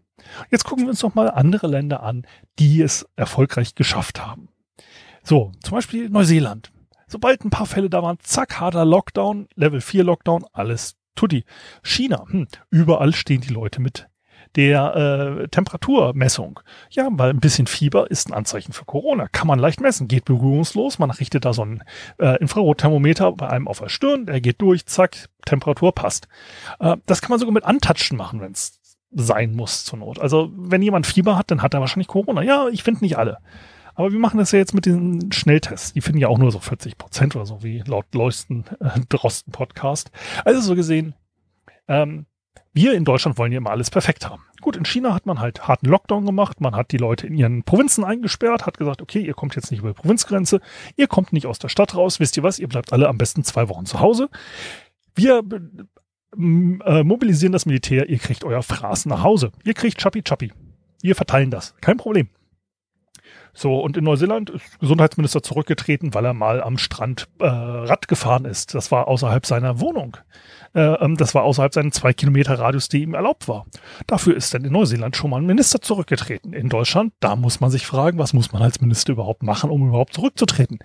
Jetzt 0.49 0.63
gucken 0.63 0.85
wir 0.85 0.89
uns 0.89 1.03
noch 1.03 1.15
mal 1.15 1.29
andere 1.29 1.67
Länder 1.67 2.03
an, 2.03 2.25
die 2.59 2.81
es 2.81 3.07
erfolgreich 3.15 3.75
geschafft 3.75 4.25
haben. 4.25 4.49
So, 5.23 5.51
zum 5.63 5.75
Beispiel 5.75 6.09
Neuseeland. 6.09 6.71
Sobald 7.07 7.43
ein 7.43 7.49
paar 7.49 7.65
Fälle 7.65 7.89
da 7.89 8.01
waren, 8.01 8.17
zack, 8.21 8.59
harter 8.59 8.85
Lockdown, 8.85 9.47
Level 9.55 9.81
4 9.81 10.03
Lockdown, 10.03 10.45
alles 10.53 10.95
tutti. 11.15 11.43
China, 11.83 12.25
hm, 12.29 12.47
überall 12.69 13.13
stehen 13.13 13.41
die 13.41 13.53
Leute 13.53 13.81
mit 13.81 14.07
der 14.55 14.95
äh, 15.43 15.47
Temperaturmessung. 15.47 16.59
Ja, 16.89 17.07
weil 17.11 17.29
ein 17.29 17.39
bisschen 17.39 17.67
Fieber 17.67 18.11
ist 18.11 18.29
ein 18.29 18.33
Anzeichen 18.33 18.73
für 18.73 18.85
Corona. 18.85 19.27
Kann 19.27 19.47
man 19.47 19.59
leicht 19.59 19.79
messen, 19.79 20.07
geht 20.07 20.25
berührungslos. 20.25 20.99
Man 20.99 21.11
richtet 21.11 21.45
da 21.45 21.53
so 21.53 21.63
ein 21.63 21.83
äh, 22.19 22.37
Infrarotthermometer 22.39 23.31
bei 23.33 23.49
einem 23.49 23.67
auf 23.67 23.79
der 23.79 23.89
Stirn, 23.89 24.25
der 24.25 24.41
geht 24.41 24.61
durch, 24.61 24.85
zack, 24.85 25.29
Temperatur 25.45 25.93
passt. 25.93 26.27
Äh, 26.79 26.97
das 27.05 27.21
kann 27.21 27.29
man 27.29 27.39
sogar 27.39 27.53
mit 27.53 27.63
Antatschen 27.63 28.17
machen, 28.17 28.41
wenn 28.41 28.51
es 28.51 28.80
sein 29.13 29.53
muss 29.53 29.83
zur 29.85 29.99
Not. 29.99 30.19
Also 30.19 30.51
wenn 30.55 30.81
jemand 30.81 31.07
Fieber 31.07 31.37
hat, 31.37 31.51
dann 31.51 31.61
hat 31.61 31.73
er 31.73 31.81
wahrscheinlich 31.81 32.07
Corona. 32.07 32.41
Ja, 32.41 32.67
ich 32.69 32.83
finde 32.83 33.03
nicht 33.03 33.17
alle. 33.17 33.37
Aber 33.93 34.11
wir 34.11 34.19
machen 34.19 34.37
das 34.37 34.51
ja 34.51 34.59
jetzt 34.59 34.73
mit 34.73 34.85
den 34.85 35.31
Schnelltests. 35.31 35.93
Die 35.93 36.01
finden 36.01 36.19
ja 36.19 36.27
auch 36.27 36.37
nur 36.37 36.51
so 36.51 36.59
40 36.59 36.97
Prozent 36.97 37.35
oder 37.35 37.45
so, 37.45 37.61
wie 37.61 37.83
laut 37.85 38.05
Leusten 38.13 38.65
äh, 38.79 38.99
Drosten 39.09 39.51
Podcast. 39.51 40.11
Also 40.45 40.61
so 40.61 40.75
gesehen, 40.75 41.13
ähm, 41.87 42.25
wir 42.73 42.93
in 42.93 43.03
Deutschland 43.03 43.37
wollen 43.37 43.51
ja 43.51 43.57
immer 43.57 43.71
alles 43.71 43.89
perfekt 43.89 44.29
haben. 44.29 44.43
Gut, 44.61 44.77
in 44.77 44.85
China 44.85 45.13
hat 45.13 45.25
man 45.25 45.39
halt 45.39 45.67
harten 45.67 45.87
Lockdown 45.87 46.25
gemacht. 46.25 46.61
Man 46.61 46.75
hat 46.75 46.91
die 46.91 46.97
Leute 46.97 47.27
in 47.27 47.35
ihren 47.35 47.63
Provinzen 47.63 48.05
eingesperrt, 48.05 48.65
hat 48.65 48.77
gesagt, 48.77 49.01
okay, 49.01 49.19
ihr 49.19 49.33
kommt 49.33 49.55
jetzt 49.55 49.71
nicht 49.71 49.81
über 49.81 49.89
die 49.89 49.99
Provinzgrenze, 49.99 50.61
ihr 50.95 51.07
kommt 51.07 51.33
nicht 51.33 51.47
aus 51.47 51.59
der 51.59 51.67
Stadt 51.67 51.95
raus. 51.95 52.19
Wisst 52.19 52.37
ihr 52.37 52.43
was? 52.43 52.59
Ihr 52.59 52.69
bleibt 52.69 52.93
alle 52.93 53.09
am 53.09 53.17
besten 53.17 53.43
zwei 53.43 53.67
Wochen 53.67 53.85
zu 53.85 53.99
Hause. 53.99 54.29
Wir 55.15 55.43
äh, 56.37 57.03
mobilisieren 57.03 57.53
das 57.53 57.65
Militär, 57.65 58.09
ihr 58.09 58.19
kriegt 58.19 58.43
euer 58.43 58.63
Fraß 58.63 59.05
nach 59.05 59.23
Hause. 59.23 59.51
Ihr 59.63 59.73
kriegt 59.73 60.01
Chappi 60.01 60.21
Chappi. 60.23 60.51
Wir 61.01 61.15
verteilen 61.15 61.51
das. 61.51 61.75
Kein 61.81 61.97
Problem. 61.97 62.29
So, 63.53 63.79
und 63.79 63.97
in 63.97 64.05
Neuseeland 64.05 64.49
ist 64.49 64.79
Gesundheitsminister 64.79 65.43
zurückgetreten, 65.43 66.13
weil 66.13 66.25
er 66.25 66.33
mal 66.33 66.63
am 66.63 66.77
Strand 66.77 67.27
äh, 67.39 67.45
Rad 67.47 68.07
gefahren 68.07 68.45
ist. 68.45 68.73
Das 68.73 68.91
war 68.91 69.09
außerhalb 69.09 69.45
seiner 69.45 69.81
Wohnung. 69.81 70.15
Äh, 70.73 70.81
ähm, 70.81 71.17
das 71.17 71.35
war 71.35 71.43
außerhalb 71.43 71.73
seinen 71.73 71.91
zwei 71.91 72.13
Kilometer 72.13 72.57
Radius, 72.57 72.87
der 72.87 73.01
ihm 73.01 73.13
erlaubt 73.13 73.49
war. 73.49 73.65
Dafür 74.07 74.37
ist 74.37 74.53
dann 74.53 74.63
in 74.63 74.71
Neuseeland 74.71 75.17
schon 75.17 75.31
mal 75.31 75.41
ein 75.41 75.45
Minister 75.45 75.81
zurückgetreten. 75.81 76.53
In 76.53 76.69
Deutschland, 76.69 77.13
da 77.19 77.35
muss 77.35 77.59
man 77.59 77.71
sich 77.71 77.85
fragen, 77.85 78.19
was 78.19 78.31
muss 78.31 78.53
man 78.53 78.61
als 78.61 78.79
Minister 78.79 79.13
überhaupt 79.13 79.43
machen, 79.43 79.69
um 79.69 79.89
überhaupt 79.89 80.13
zurückzutreten? 80.13 80.79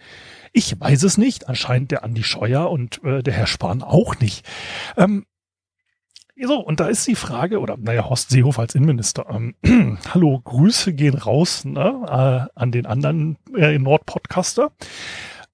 Ich 0.53 0.81
weiß 0.81 1.05
es 1.05 1.19
nicht. 1.19 1.49
Anscheinend 1.49 1.93
der 1.93 2.03
Andi 2.03 2.25
Scheuer 2.25 2.69
und 2.69 3.03
äh, 3.05 3.23
der 3.23 3.35
Herr 3.35 3.47
Spahn 3.47 3.83
auch 3.83 4.19
nicht. 4.19 4.45
Ähm, 4.97 5.25
so, 6.45 6.61
und 6.61 6.81
da 6.81 6.89
ist 6.89 7.07
die 7.07 7.15
Frage, 7.15 7.61
oder 7.61 7.77
naja, 7.79 8.09
Horst 8.09 8.31
Seehofer 8.31 8.63
als 8.63 8.75
Innenminister, 8.75 9.27
ähm, 9.31 9.55
hallo, 10.13 10.41
Grüße 10.45 10.93
gehen 10.93 11.15
raus 11.15 11.65
ne, 11.65 12.49
äh, 12.55 12.59
an 12.59 12.73
den 12.73 12.87
anderen 12.87 13.39
äh, 13.55 13.79
Nordpodcaster. 13.79 14.73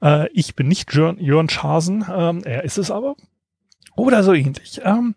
Äh, 0.02 0.28
ich 0.32 0.56
bin 0.56 0.68
nicht 0.68 0.92
Jörn, 0.92 1.18
Jörn 1.18 1.48
Schasen, 1.48 2.04
ähm, 2.12 2.42
er 2.44 2.64
ist 2.64 2.78
es 2.78 2.90
aber. 2.90 3.16
Oder 3.94 4.22
so 4.22 4.32
ähnlich. 4.32 4.80
Ähm, 4.82 5.14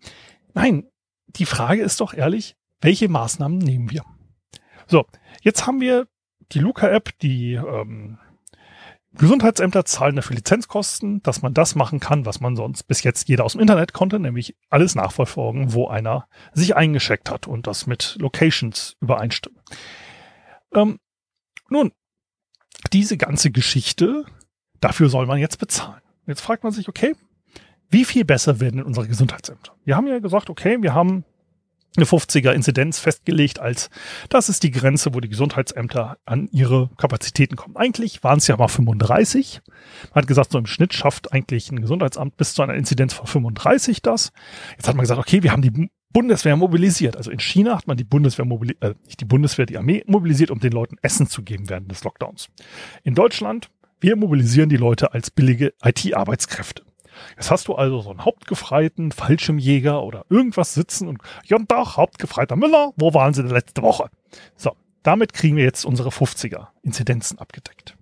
nein, 0.53 0.86
die 1.27 1.45
Frage 1.45 1.81
ist 1.81 2.01
doch 2.01 2.13
ehrlich, 2.13 2.55
welche 2.81 3.10
Maßnahmen 3.10 3.57
nehmen 3.57 3.89
wir? 3.89 4.03
So, 4.88 5.05
jetzt 5.41 5.65
haben 5.65 5.81
wir 5.81 6.07
die 6.51 6.60
Luca-App, 6.60 7.17
die 7.19 7.53
ähm, 7.53 8.19
Gesundheitsämter 9.17 9.86
zahlen 9.86 10.15
dafür 10.15 10.36
Lizenzkosten, 10.36 11.22
dass 11.24 11.41
man 11.41 11.53
das 11.53 11.75
machen 11.75 12.00
kann, 12.00 12.25
was 12.25 12.41
man 12.41 12.55
sonst 12.55 12.84
bis 12.84 13.03
jetzt 13.03 13.27
jeder 13.29 13.45
aus 13.45 13.53
dem 13.53 13.62
Internet 13.62 13.93
konnte, 13.93 14.19
nämlich 14.19 14.55
alles 14.69 14.95
nachverfolgen, 14.95 15.74
wo 15.74 15.88
einer 15.88 16.27
sich 16.53 16.75
eingeschickt 16.75 17.29
hat 17.29 17.48
und 17.48 17.67
das 17.67 17.88
mit 17.88 18.17
Locations 18.19 18.95
übereinstimmt. 19.00 19.60
Ähm, 20.74 21.00
nun, 21.69 21.91
diese 22.93 23.17
ganze 23.17 23.51
Geschichte, 23.51 24.25
dafür 24.81 25.10
soll 25.10 25.25
man 25.25 25.39
jetzt 25.39 25.60
bezahlen. 25.60 26.01
Jetzt 26.27 26.41
fragt 26.41 26.63
man 26.63 26.74
sich, 26.74 26.89
okay, 26.89 27.15
wie 27.89 28.05
viel 28.05 28.25
besser 28.25 28.60
werden 28.60 28.84
unsere 28.84 29.07
Gesundheitsämter? 29.07 29.74
Wir 29.86 29.95
haben 29.95 30.07
ja 30.07 30.19
gesagt, 30.19 30.50
okay, 30.50 30.77
wir 30.81 30.93
haben 30.93 31.24
eine 31.98 32.06
50er 32.06 32.52
Inzidenz 32.52 33.00
festgelegt 33.00 33.60
als, 33.60 33.90
das 34.30 34.50
ist 34.50 34.64
die 34.64 34.72
Grenze, 34.72 35.14
wo 35.14 35.20
die 35.20 35.30
Gesundheitsämter 35.30 36.18
an 36.25 36.48
ihre 36.52 36.90
Kapazitäten 36.98 37.56
kommen. 37.56 37.75
Eigentlich 37.75 38.24
waren 38.24 38.38
es 38.38 38.48
ja 38.48 38.58
mal 38.58 38.68
35. 38.68 39.62
Man 40.14 40.22
hat 40.22 40.28
gesagt, 40.28 40.52
so 40.52 40.58
im 40.58 40.66
Schnitt 40.66 40.94
schafft 40.94 41.34
eigentlich 41.34 41.72
ein 41.72 41.82
Gesundheitsamt 41.82 42.38
bis 42.38 42.54
zu 42.54 42.62
einer 42.62 42.75
Inzidenz 42.75 43.14
von 43.14 43.28
35 43.28 44.02
das. 44.02 44.32
Jetzt 44.78 44.88
hat 44.88 44.96
man 44.96 45.04
gesagt, 45.04 45.20
okay, 45.20 45.44
wir 45.44 45.52
haben 45.52 45.62
die 45.62 45.90
Bundeswehr 46.16 46.56
mobilisiert. 46.56 47.18
Also 47.18 47.30
in 47.30 47.40
China 47.40 47.75
hat 47.75 47.88
man 47.88 47.98
die 47.98 48.06
Bundeswehr 48.06 48.46
mobilisiert, 48.46 48.84
äh, 48.84 48.96
nicht 49.06 49.20
die 49.20 49.25
Bundeswehr, 49.25 49.66
die 49.66 49.78
Armee 49.78 50.02
mobilisiert, 50.08 50.50
um 50.50 50.60
den 50.60 50.72
Leuten 50.72 50.96
Essen 51.02 51.28
zu 51.28 51.44
geben 51.44 51.70
während 51.70 51.92
des 51.92 52.06
Lockdowns. 52.06 52.48
In 53.04 53.16
Deutschland, 53.16 53.70
wir 54.00 54.16
mobilisieren 54.16 54.70
die 54.70 54.78
Leute 54.78 55.14
als 55.14 55.30
billige 55.30 55.74
IT-Arbeitskräfte. 55.84 56.84
Jetzt 57.36 57.51
hast 57.51 57.67
du 57.67 57.75
also 57.75 58.01
so 58.01 58.10
einen 58.10 58.25
Hauptgefreiten, 58.25 59.12
Fallschirmjäger 59.12 60.03
oder 60.03 60.25
irgendwas 60.29 60.74
sitzen 60.74 61.07
und, 61.07 61.19
ja, 61.45 61.57
doch, 61.67 61.98
Hauptgefreiter 61.98 62.55
Müller, 62.55 62.93
wo 62.95 63.13
waren 63.13 63.34
sie 63.34 63.43
denn 63.43 63.51
letzte 63.51 63.81
Woche? 63.81 64.10
So, 64.55 64.75
damit 65.03 65.34
kriegen 65.34 65.55
wir 65.55 65.63
jetzt 65.63 65.86
unsere 65.86 66.10
50er 66.10 66.67
Inzidenzen 66.81 67.39
abgedeckt. 67.39 67.95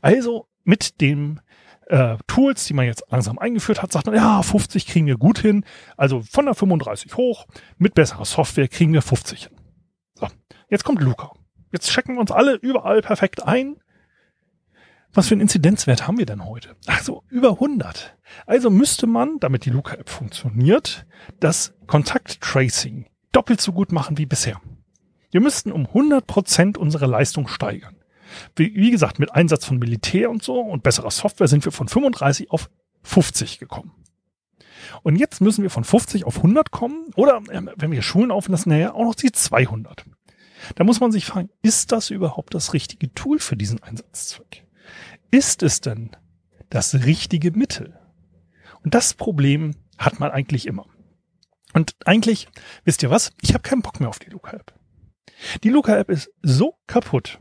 Also 0.00 0.46
mit 0.64 1.00
dem 1.00 1.40
äh, 1.86 2.16
Tools, 2.26 2.64
die 2.66 2.74
man 2.74 2.86
jetzt 2.86 3.04
langsam 3.10 3.38
eingeführt 3.38 3.82
hat, 3.82 3.92
sagt 3.92 4.06
man, 4.06 4.14
ja, 4.14 4.42
50 4.42 4.86
kriegen 4.86 5.06
wir 5.06 5.16
gut 5.16 5.38
hin. 5.38 5.64
Also 5.96 6.22
von 6.22 6.46
der 6.46 6.54
35 6.54 7.16
hoch, 7.16 7.46
mit 7.78 7.94
besserer 7.94 8.24
Software 8.24 8.68
kriegen 8.68 8.92
wir 8.92 9.02
50 9.02 9.44
hin. 9.44 9.56
So, 10.14 10.28
jetzt 10.68 10.84
kommt 10.84 11.02
Luca. 11.02 11.32
Jetzt 11.72 11.90
checken 11.90 12.14
wir 12.14 12.20
uns 12.20 12.30
alle 12.30 12.54
überall 12.54 13.02
perfekt 13.02 13.42
ein 13.42 13.76
was 15.14 15.28
für 15.28 15.34
einen 15.34 15.42
Inzidenzwert 15.42 16.06
haben 16.06 16.18
wir 16.18 16.26
denn 16.26 16.44
heute? 16.44 16.76
Also 16.86 17.22
über 17.30 17.50
100. 17.50 18.16
Also 18.46 18.70
müsste 18.70 19.06
man, 19.06 19.38
damit 19.38 19.64
die 19.64 19.70
Luca-App 19.70 20.08
funktioniert, 20.08 21.06
das 21.40 21.74
Kontakttracing 21.86 23.06
doppelt 23.32 23.60
so 23.60 23.72
gut 23.72 23.92
machen 23.92 24.18
wie 24.18 24.26
bisher. 24.26 24.60
Wir 25.30 25.40
müssten 25.40 25.72
um 25.72 25.86
100 25.86 26.26
Prozent 26.26 26.78
unsere 26.78 27.06
Leistung 27.06 27.48
steigern. 27.48 27.96
Wie, 28.56 28.74
wie 28.74 28.90
gesagt, 28.90 29.18
mit 29.18 29.34
Einsatz 29.34 29.64
von 29.64 29.78
Militär 29.78 30.30
und 30.30 30.42
so 30.42 30.60
und 30.60 30.82
besserer 30.82 31.10
Software 31.10 31.48
sind 31.48 31.64
wir 31.64 31.72
von 31.72 31.88
35 31.88 32.50
auf 32.50 32.70
50 33.02 33.58
gekommen. 33.58 33.92
Und 35.02 35.16
jetzt 35.16 35.40
müssen 35.40 35.62
wir 35.62 35.70
von 35.70 35.84
50 35.84 36.24
auf 36.24 36.38
100 36.38 36.70
kommen 36.70 37.10
oder 37.16 37.40
wenn 37.46 37.92
wir 37.92 38.02
Schulen 38.02 38.30
auflassen, 38.30 38.70
naja, 38.70 38.94
auch 38.94 39.04
noch 39.04 39.14
die 39.14 39.32
200. 39.32 40.04
Da 40.76 40.84
muss 40.84 41.00
man 41.00 41.12
sich 41.12 41.26
fragen, 41.26 41.50
ist 41.62 41.92
das 41.92 42.10
überhaupt 42.10 42.54
das 42.54 42.72
richtige 42.72 43.12
Tool 43.14 43.38
für 43.38 43.56
diesen 43.56 43.82
Einsatzzweck? 43.82 44.64
Ist 45.30 45.62
es 45.62 45.80
denn 45.80 46.10
das 46.70 46.94
richtige 46.94 47.50
Mittel? 47.50 47.98
Und 48.82 48.94
das 48.94 49.14
Problem 49.14 49.74
hat 49.98 50.20
man 50.20 50.30
eigentlich 50.30 50.66
immer. 50.66 50.86
Und 51.72 51.96
eigentlich, 52.04 52.48
wisst 52.84 53.02
ihr 53.02 53.10
was? 53.10 53.32
Ich 53.40 53.54
habe 53.54 53.62
keinen 53.62 53.82
Bock 53.82 54.00
mehr 54.00 54.08
auf 54.08 54.18
die 54.18 54.30
Luca-App. 54.30 54.74
Die 55.62 55.70
Luca-App 55.70 56.08
ist 56.10 56.30
so 56.42 56.78
kaputt 56.86 57.38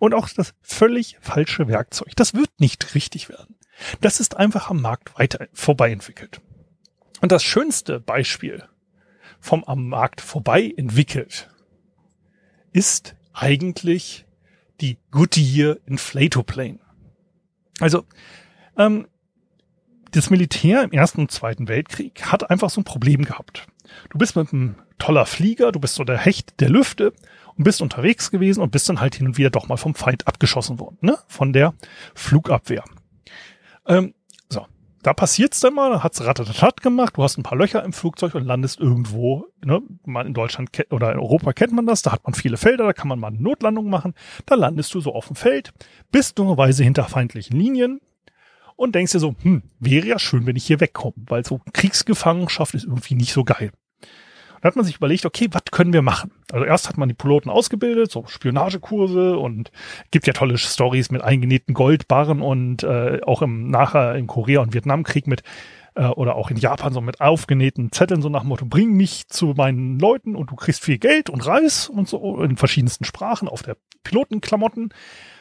und 0.00 0.14
auch 0.14 0.28
das 0.28 0.54
völlig 0.60 1.16
falsche 1.20 1.68
Werkzeug. 1.68 2.12
Das 2.16 2.34
wird 2.34 2.50
nicht 2.58 2.94
richtig 2.94 3.28
werden. 3.28 3.56
Das 4.00 4.20
ist 4.20 4.36
einfach 4.36 4.70
am 4.70 4.80
Markt 4.80 5.18
weiter 5.18 5.48
vorbei 5.52 5.92
entwickelt. 5.92 6.40
Und 7.20 7.32
das 7.32 7.44
schönste 7.44 8.00
Beispiel 8.00 8.64
vom 9.38 9.64
am 9.64 9.88
Markt 9.88 10.20
vorbei 10.20 10.72
entwickelt 10.76 11.50
ist 12.72 13.14
eigentlich 13.32 14.26
die 14.80 14.98
Goodyear 15.10 15.76
Inflatoplane. 15.86 16.78
Also, 17.80 18.04
ähm, 18.76 19.06
das 20.12 20.30
Militär 20.30 20.82
im 20.82 20.92
Ersten 20.92 21.20
und 21.20 21.30
Zweiten 21.30 21.68
Weltkrieg 21.68 22.30
hat 22.30 22.48
einfach 22.50 22.70
so 22.70 22.80
ein 22.80 22.84
Problem 22.84 23.24
gehabt. 23.24 23.66
Du 24.10 24.18
bist 24.18 24.36
mit 24.36 24.52
einem 24.52 24.76
toller 24.98 25.26
Flieger, 25.26 25.72
du 25.72 25.80
bist 25.80 25.94
so 25.94 26.04
der 26.04 26.18
Hecht 26.18 26.60
der 26.60 26.70
Lüfte 26.70 27.12
und 27.56 27.64
bist 27.64 27.82
unterwegs 27.82 28.30
gewesen 28.30 28.62
und 28.62 28.70
bist 28.70 28.88
dann 28.88 29.00
halt 29.00 29.16
hin 29.16 29.26
und 29.26 29.36
wieder 29.36 29.50
doch 29.50 29.68
mal 29.68 29.76
vom 29.76 29.94
Feind 29.94 30.26
abgeschossen 30.26 30.78
worden, 30.78 30.98
ne? 31.00 31.18
Von 31.28 31.52
der 31.52 31.74
Flugabwehr. 32.14 32.84
Ähm, 33.86 34.14
da 35.06 35.14
passiert's 35.14 35.60
dann 35.60 35.74
mal, 35.74 36.02
hat's 36.02 36.24
ratatatat 36.24 36.82
gemacht, 36.82 37.16
du 37.16 37.22
hast 37.22 37.38
ein 37.38 37.44
paar 37.44 37.56
Löcher 37.56 37.84
im 37.84 37.92
Flugzeug 37.92 38.34
und 38.34 38.44
landest 38.44 38.80
irgendwo, 38.80 39.46
ne? 39.64 39.80
Mal 40.04 40.26
in 40.26 40.34
Deutschland 40.34 40.70
oder 40.90 41.12
in 41.12 41.20
Europa 41.20 41.52
kennt 41.52 41.72
man 41.72 41.86
das, 41.86 42.02
da 42.02 42.10
hat 42.10 42.24
man 42.24 42.34
viele 42.34 42.56
Felder, 42.56 42.86
da 42.86 42.92
kann 42.92 43.06
man 43.06 43.20
mal 43.20 43.28
eine 43.28 43.40
Notlandung 43.40 43.88
machen, 43.88 44.14
da 44.46 44.56
landest 44.56 44.92
du 44.94 45.00
so 45.00 45.14
auf 45.14 45.28
dem 45.28 45.36
Feld, 45.36 45.72
bist 46.10 46.40
dummerweise 46.40 46.82
hinter 46.82 47.04
feindlichen 47.04 47.56
Linien, 47.56 48.00
und 48.74 48.94
denkst 48.94 49.12
dir 49.12 49.20
so, 49.20 49.34
hm, 49.40 49.62
wäre 49.78 50.06
ja 50.06 50.18
schön, 50.18 50.44
wenn 50.44 50.56
ich 50.56 50.66
hier 50.66 50.80
wegkomme, 50.80 51.14
weil 51.28 51.46
so 51.46 51.60
Kriegsgefangenschaft 51.72 52.74
ist 52.74 52.84
irgendwie 52.84 53.14
nicht 53.14 53.32
so 53.32 53.42
geil. 53.42 53.70
Da 54.60 54.68
hat 54.68 54.76
man 54.76 54.84
sich 54.84 54.96
überlegt, 54.96 55.26
okay, 55.26 55.48
was 55.50 55.62
können 55.70 55.92
wir 55.92 56.02
machen? 56.02 56.32
Also 56.50 56.64
erst 56.64 56.88
hat 56.88 56.98
man 56.98 57.08
die 57.08 57.14
Piloten 57.14 57.50
ausgebildet, 57.50 58.10
so 58.10 58.24
Spionagekurse 58.26 59.38
und 59.38 59.70
gibt 60.10 60.26
ja 60.26 60.32
tolle 60.32 60.58
Stories 60.58 61.10
mit 61.10 61.22
eingenähten 61.22 61.74
Goldbarren 61.74 62.42
und 62.42 62.82
äh, 62.82 63.20
auch 63.24 63.42
im 63.42 63.68
nachher 63.68 64.14
im 64.16 64.26
Korea- 64.26 64.62
und 64.62 64.74
Vietnamkrieg 64.74 65.26
mit 65.26 65.42
äh, 65.96 66.06
oder 66.06 66.36
auch 66.36 66.50
in 66.50 66.56
Japan 66.56 66.92
so 66.92 67.00
mit 67.00 67.20
aufgenähten 67.20 67.90
Zetteln 67.90 68.22
so 68.22 68.28
nach 68.28 68.42
dem 68.42 68.48
Motto, 68.48 68.66
bring 68.66 68.92
mich 68.92 69.28
zu 69.28 69.54
meinen 69.56 69.98
Leuten 69.98 70.36
und 70.36 70.50
du 70.50 70.56
kriegst 70.56 70.84
viel 70.84 70.98
Geld 70.98 71.30
und 71.30 71.44
Reis 71.46 71.88
und 71.88 72.08
so 72.08 72.40
in 72.42 72.56
verschiedensten 72.56 73.04
Sprachen 73.04 73.48
auf 73.48 73.62
der 73.62 73.76
Pilotenklamotten 74.04 74.90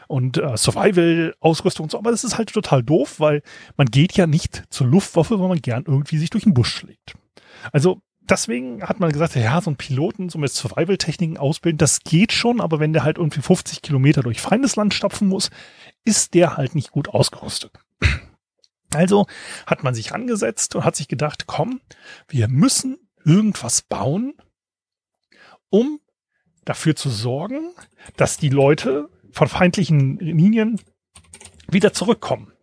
und 0.08 0.38
äh, 0.38 0.58
Survival-Ausrüstung 0.58 1.86
und 1.86 1.92
so. 1.92 1.98
Aber 1.98 2.12
das 2.12 2.24
ist 2.24 2.38
halt 2.38 2.54
total 2.54 2.84
doof, 2.84 3.20
weil 3.20 3.42
man 3.78 3.88
geht 3.88 4.14
ja 4.14 4.28
nicht 4.28 4.64
zur 4.70 4.88
Luftwaffe, 4.88 5.40
weil 5.40 5.50
man 5.50 5.62
gern 5.62 5.84
irgendwie 5.86 6.18
sich 6.18 6.30
durch 6.30 6.44
den 6.44 6.54
Busch 6.54 6.70
schlägt. 6.70 7.16
Also 7.72 8.02
deswegen 8.29 8.84
hat 8.84 9.00
man 9.00 9.12
gesagt, 9.12 9.36
ja, 9.36 9.62
so 9.62 9.72
ein 9.72 9.77
Piloten 9.77 10.29
so 10.29 10.38
mit 10.38 10.51
Survival-Techniken 10.51 11.38
ausbilden, 11.38 11.77
das 11.77 12.01
geht 12.01 12.32
schon, 12.32 12.62
aber 12.62 12.79
wenn 12.79 12.94
der 12.94 13.03
halt 13.03 13.17
irgendwie 13.17 13.41
50 13.41 13.82
Kilometer 13.82 14.22
durch 14.22 14.41
Feindesland 14.41 14.94
stapfen 14.94 15.27
muss, 15.27 15.50
ist 16.03 16.34
der 16.34 16.58
halt 16.58 16.75
nicht 16.75 16.91
gut 16.91 17.10
ausgerüstet. 17.10 17.72
Also 18.94 19.27
hat 19.65 19.84
man 19.84 19.94
sich 19.94 20.13
angesetzt 20.13 20.75
und 20.75 20.86
hat 20.86 20.96
sich 20.96 21.08
gedacht, 21.08 21.48
komm, 21.48 21.82
wir 22.27 22.48
müssen 22.48 22.98
irgendwas 23.25 23.82
bauen, 23.82 24.34
um 25.70 26.00
dafür 26.63 26.96
zu 26.96 27.10
sorgen, 27.10 27.74
dass 28.15 28.38
die 28.38 28.50
Leute 28.50 29.10
von 29.32 29.48
feindlichen 29.48 30.17
Linien 30.17 30.79
wieder 31.67 31.94
zurückkommen. 31.94 32.53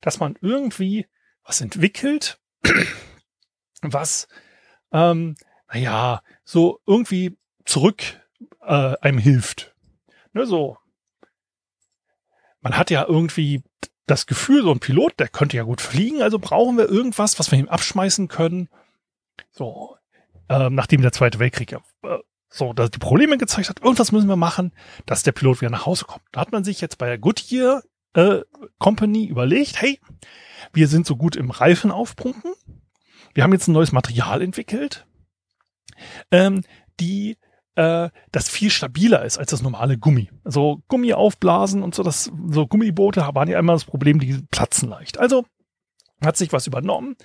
Dass 0.00 0.20
man 0.20 0.36
irgendwie 0.40 1.06
was 1.44 1.60
entwickelt, 1.60 2.40
was 3.82 4.28
ähm, 4.92 5.36
naja, 5.72 6.22
so 6.44 6.80
irgendwie 6.86 7.36
zurück 7.64 8.02
äh, 8.62 8.96
einem 9.00 9.18
hilft. 9.18 9.74
Ne, 10.32 10.46
so. 10.46 10.76
Man 12.60 12.76
hat 12.76 12.90
ja 12.90 13.06
irgendwie 13.08 13.62
das 14.06 14.26
Gefühl, 14.26 14.62
so 14.62 14.72
ein 14.72 14.80
Pilot, 14.80 15.18
der 15.18 15.28
könnte 15.28 15.56
ja 15.56 15.62
gut 15.62 15.80
fliegen, 15.80 16.22
also 16.22 16.38
brauchen 16.38 16.76
wir 16.76 16.88
irgendwas, 16.88 17.38
was 17.38 17.50
wir 17.50 17.58
ihm 17.58 17.68
abschmeißen 17.68 18.28
können. 18.28 18.68
So, 19.50 19.96
ähm, 20.48 20.74
nachdem 20.74 21.00
der 21.00 21.12
Zweite 21.12 21.38
Weltkrieg 21.38 21.72
ja 21.72 21.80
äh, 22.02 22.18
so 22.50 22.72
dass 22.72 22.90
die 22.90 22.98
Probleme 22.98 23.38
gezeigt 23.38 23.68
hat, 23.68 23.80
irgendwas 23.80 24.12
müssen 24.12 24.28
wir 24.28 24.36
machen, 24.36 24.72
dass 25.06 25.22
der 25.22 25.32
Pilot 25.32 25.60
wieder 25.60 25.70
nach 25.70 25.86
Hause 25.86 26.04
kommt. 26.04 26.24
Da 26.32 26.40
hat 26.40 26.52
man 26.52 26.64
sich 26.64 26.80
jetzt 26.80 26.98
bei 26.98 27.06
der 27.06 27.18
Goodyear 27.18 27.82
äh, 28.14 28.40
Company 28.78 29.26
überlegt, 29.26 29.80
hey, 29.80 30.00
wir 30.72 30.88
sind 30.88 31.06
so 31.06 31.16
gut 31.16 31.36
im 31.36 31.50
Reifen 31.50 31.90
aufpumpen. 31.90 32.52
Wir 33.34 33.44
haben 33.44 33.52
jetzt 33.52 33.68
ein 33.68 33.72
neues 33.72 33.92
Material 33.92 34.42
entwickelt, 34.42 35.06
ähm, 36.30 36.62
die 36.98 37.36
äh, 37.76 38.10
das 38.32 38.48
viel 38.48 38.70
stabiler 38.70 39.24
ist 39.24 39.38
als 39.38 39.50
das 39.50 39.62
normale 39.62 39.98
Gummi. 39.98 40.30
Also 40.44 40.82
Gummi 40.88 41.12
aufblasen 41.12 41.82
und 41.82 41.94
so, 41.94 42.02
das, 42.02 42.30
so 42.48 42.66
Gummiboote 42.66 43.20
waren 43.32 43.48
ja 43.48 43.58
immer 43.58 43.72
das 43.72 43.84
Problem, 43.84 44.18
die 44.18 44.42
platzen 44.50 44.88
leicht. 44.88 45.18
Also 45.18 45.44
hat 46.22 46.36
sich 46.36 46.52
was 46.52 46.66
übernommen, 46.66 47.16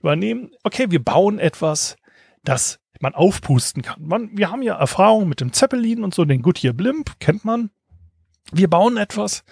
übernehmen, 0.00 0.50
okay, 0.64 0.90
wir 0.90 1.02
bauen 1.02 1.38
etwas, 1.38 1.96
das 2.42 2.80
man 3.00 3.14
aufpusten 3.14 3.82
kann. 3.82 4.02
Man, 4.02 4.36
wir 4.36 4.50
haben 4.50 4.62
ja 4.62 4.76
Erfahrung 4.76 5.28
mit 5.28 5.40
dem 5.40 5.52
Zeppelin 5.52 6.02
und 6.02 6.14
so, 6.14 6.24
den 6.24 6.42
Goodyear 6.42 6.74
Blimp, 6.74 7.18
kennt 7.20 7.44
man. 7.44 7.70
Wir 8.52 8.68
bauen 8.68 8.96
etwas, 8.96 9.44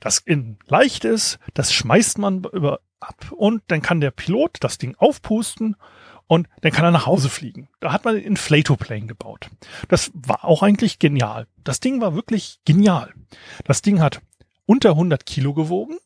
das 0.00 0.18
in 0.18 0.58
leicht 0.66 1.04
ist, 1.04 1.38
das 1.52 1.72
schmeißt 1.74 2.18
man 2.18 2.44
über 2.52 2.80
ab 3.06 3.32
und 3.32 3.62
dann 3.68 3.82
kann 3.82 4.00
der 4.00 4.10
Pilot 4.10 4.58
das 4.60 4.78
Ding 4.78 4.94
aufpusten 4.98 5.76
und 6.26 6.48
dann 6.60 6.72
kann 6.72 6.84
er 6.84 6.90
nach 6.90 7.06
Hause 7.06 7.28
fliegen. 7.28 7.68
Da 7.80 7.92
hat 7.92 8.04
man 8.04 8.16
den 8.16 8.24
Inflatoplane 8.24 9.06
gebaut. 9.06 9.48
Das 9.88 10.10
war 10.14 10.44
auch 10.44 10.62
eigentlich 10.62 10.98
genial. 10.98 11.46
Das 11.62 11.80
Ding 11.80 12.00
war 12.00 12.14
wirklich 12.14 12.58
genial. 12.64 13.14
Das 13.64 13.82
Ding 13.82 14.00
hat 14.00 14.20
unter 14.66 14.90
100 14.90 15.24
Kilo 15.24 15.54
gewogen. 15.54 15.98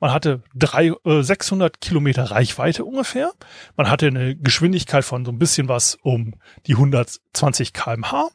Man 0.00 0.12
hatte 0.12 0.42
drei, 0.54 0.92
äh, 1.04 1.22
600 1.22 1.80
Kilometer 1.80 2.30
Reichweite 2.30 2.84
ungefähr. 2.84 3.32
Man 3.76 3.90
hatte 3.90 4.06
eine 4.06 4.36
Geschwindigkeit 4.36 5.04
von 5.04 5.24
so 5.24 5.32
ein 5.32 5.38
bisschen 5.38 5.68
was 5.68 5.96
um 6.02 6.34
die 6.66 6.74
120 6.74 7.72
kmh. 7.72 8.28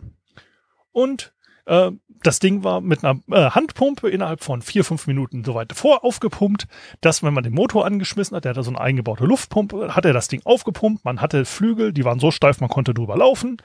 Und 0.92 1.34
äh, 1.70 1.92
das 2.22 2.40
Ding 2.40 2.64
war 2.64 2.82
mit 2.82 3.04
einer 3.04 3.20
äh, 3.32 3.52
Handpumpe 3.52 4.10
innerhalb 4.10 4.44
von 4.44 4.62
vier, 4.62 4.84
fünf 4.84 5.08
Minuten 5.08 5.44
so 5.46 5.56
weit 5.56 5.72
vor 5.74 6.04
aufgepumpt, 6.04 6.68
dass 7.02 7.24
wenn 7.24 7.34
man 7.34 7.44
den 7.44 7.54
Motor 7.54 7.86
angeschmissen 7.86 8.36
hat, 8.36 8.46
der 8.46 8.52
hatte 8.52 8.64
so 8.64 8.72
eine 8.72 8.82
eingebaute 8.82 9.26
Luftpumpe, 9.26 9.96
hat 9.96 10.06
er 10.06 10.14
das 10.14 10.28
Ding 10.28 10.42
aufgepumpt, 10.44 11.06
man 11.06 11.22
hatte 11.22 11.46
Flügel, 11.46 11.94
die 11.94 12.04
waren 12.04 12.20
so 12.20 12.32
steif, 12.32 12.60
man 12.60 12.70
konnte 12.70 12.94
drüber 12.94 13.18
laufen. 13.18 13.58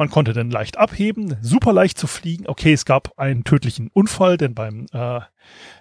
Man 0.00 0.10
konnte 0.10 0.32
dann 0.32 0.48
leicht 0.48 0.78
abheben, 0.78 1.36
super 1.42 1.72
leicht 1.72 1.98
zu 1.98 2.06
fliegen. 2.06 2.46
Okay, 2.46 2.72
es 2.72 2.84
gab 2.84 3.18
einen 3.18 3.42
tödlichen 3.42 3.90
Unfall, 3.92 4.36
denn 4.36 4.54
beim 4.54 4.86
äh, 4.92 5.22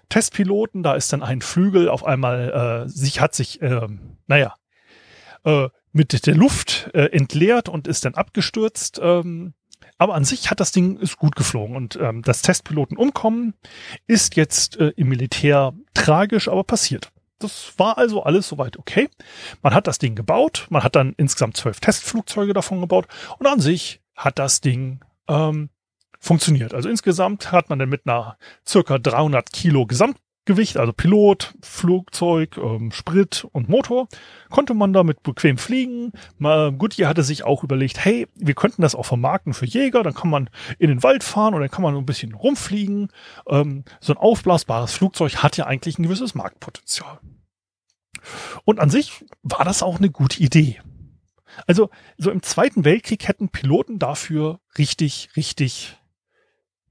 Testpiloten, 0.09 0.81
da 0.81 0.95
ist 0.95 1.13
dann 1.13 1.21
ein 1.21 1.41
Flügel 1.41 1.87
auf 1.87 2.03
einmal, 2.03 2.85
äh, 2.87 2.89
sich 2.89 3.21
hat 3.21 3.35
sich, 3.35 3.61
äh, 3.61 3.87
naja, 4.25 4.55
äh, 5.43 5.69
mit 5.91 6.25
der 6.25 6.33
Luft 6.33 6.89
äh, 6.95 7.11
entleert 7.11 7.69
und 7.69 7.87
ist 7.87 8.05
dann 8.05 8.15
abgestürzt. 8.15 8.99
Ähm, 9.03 9.53
aber 9.97 10.15
an 10.15 10.25
sich 10.25 10.49
hat 10.49 10.59
das 10.59 10.71
Ding 10.71 10.97
ist 10.97 11.17
gut 11.17 11.35
geflogen 11.35 11.75
und 11.75 11.97
ähm, 12.01 12.21
das 12.21 12.41
Testpiloten 12.41 12.97
umkommen 12.97 13.53
ist 14.05 14.35
jetzt 14.35 14.77
äh, 14.77 14.93
im 14.95 15.09
Militär 15.09 15.73
tragisch, 15.93 16.47
aber 16.47 16.63
passiert. 16.63 17.11
Das 17.39 17.73
war 17.77 17.97
also 17.97 18.23
alles 18.23 18.47
soweit 18.47 18.77
okay. 18.77 19.09
Man 19.61 19.73
hat 19.73 19.87
das 19.87 19.99
Ding 19.99 20.15
gebaut, 20.15 20.67
man 20.69 20.83
hat 20.83 20.95
dann 20.95 21.13
insgesamt 21.17 21.57
zwölf 21.57 21.79
Testflugzeuge 21.79 22.53
davon 22.53 22.81
gebaut 22.81 23.07
und 23.37 23.45
an 23.45 23.59
sich 23.59 24.01
hat 24.15 24.39
das 24.39 24.61
Ding 24.61 25.01
ähm, 25.27 25.69
funktioniert. 26.19 26.73
Also 26.73 26.89
insgesamt 26.89 27.51
hat 27.51 27.69
man 27.69 27.79
dann 27.79 27.89
mit 27.89 28.07
einer 28.07 28.37
circa 28.65 28.97
300 28.97 29.51
Kilo 29.51 29.85
Gesamt 29.85 30.17
Gewicht, 30.47 30.77
also 30.77 30.93
Pilot, 30.93 31.53
Flugzeug, 31.61 32.57
ähm, 32.57 32.91
Sprit 32.91 33.45
und 33.51 33.69
Motor, 33.69 34.07
konnte 34.49 34.73
man 34.73 34.93
damit 34.93 35.21
bequem 35.21 35.59
fliegen. 35.59 36.13
Mal, 36.39 36.71
Goodyear 36.71 37.09
hatte 37.09 37.21
sich 37.21 37.43
auch 37.43 37.63
überlegt, 37.63 38.03
hey, 38.03 38.27
wir 38.35 38.55
könnten 38.55 38.81
das 38.81 38.95
auch 38.95 39.05
vermarkten 39.05 39.53
für 39.53 39.65
Jäger, 39.65 40.01
dann 40.01 40.15
kann 40.15 40.31
man 40.31 40.49
in 40.79 40.87
den 40.87 41.03
Wald 41.03 41.23
fahren 41.23 41.53
und 41.53 41.61
dann 41.61 41.69
kann 41.69 41.83
man 41.83 41.95
ein 41.95 42.05
bisschen 42.05 42.33
rumfliegen. 42.33 43.09
Ähm, 43.47 43.83
so 43.99 44.13
ein 44.13 44.17
aufblasbares 44.17 44.93
Flugzeug 44.93 45.43
hat 45.43 45.57
ja 45.57 45.67
eigentlich 45.67 45.99
ein 45.99 46.03
gewisses 46.03 46.33
Marktpotenzial. 46.33 47.19
Und 48.65 48.79
an 48.79 48.89
sich 48.89 49.25
war 49.43 49.65
das 49.65 49.83
auch 49.83 49.97
eine 49.97 50.09
gute 50.09 50.41
Idee. 50.41 50.79
Also 51.65 51.89
so 52.17 52.31
im 52.31 52.41
Zweiten 52.41 52.85
Weltkrieg 52.85 53.27
hätten 53.27 53.49
Piloten 53.49 53.99
dafür 53.99 54.59
richtig, 54.77 55.29
richtig 55.35 55.97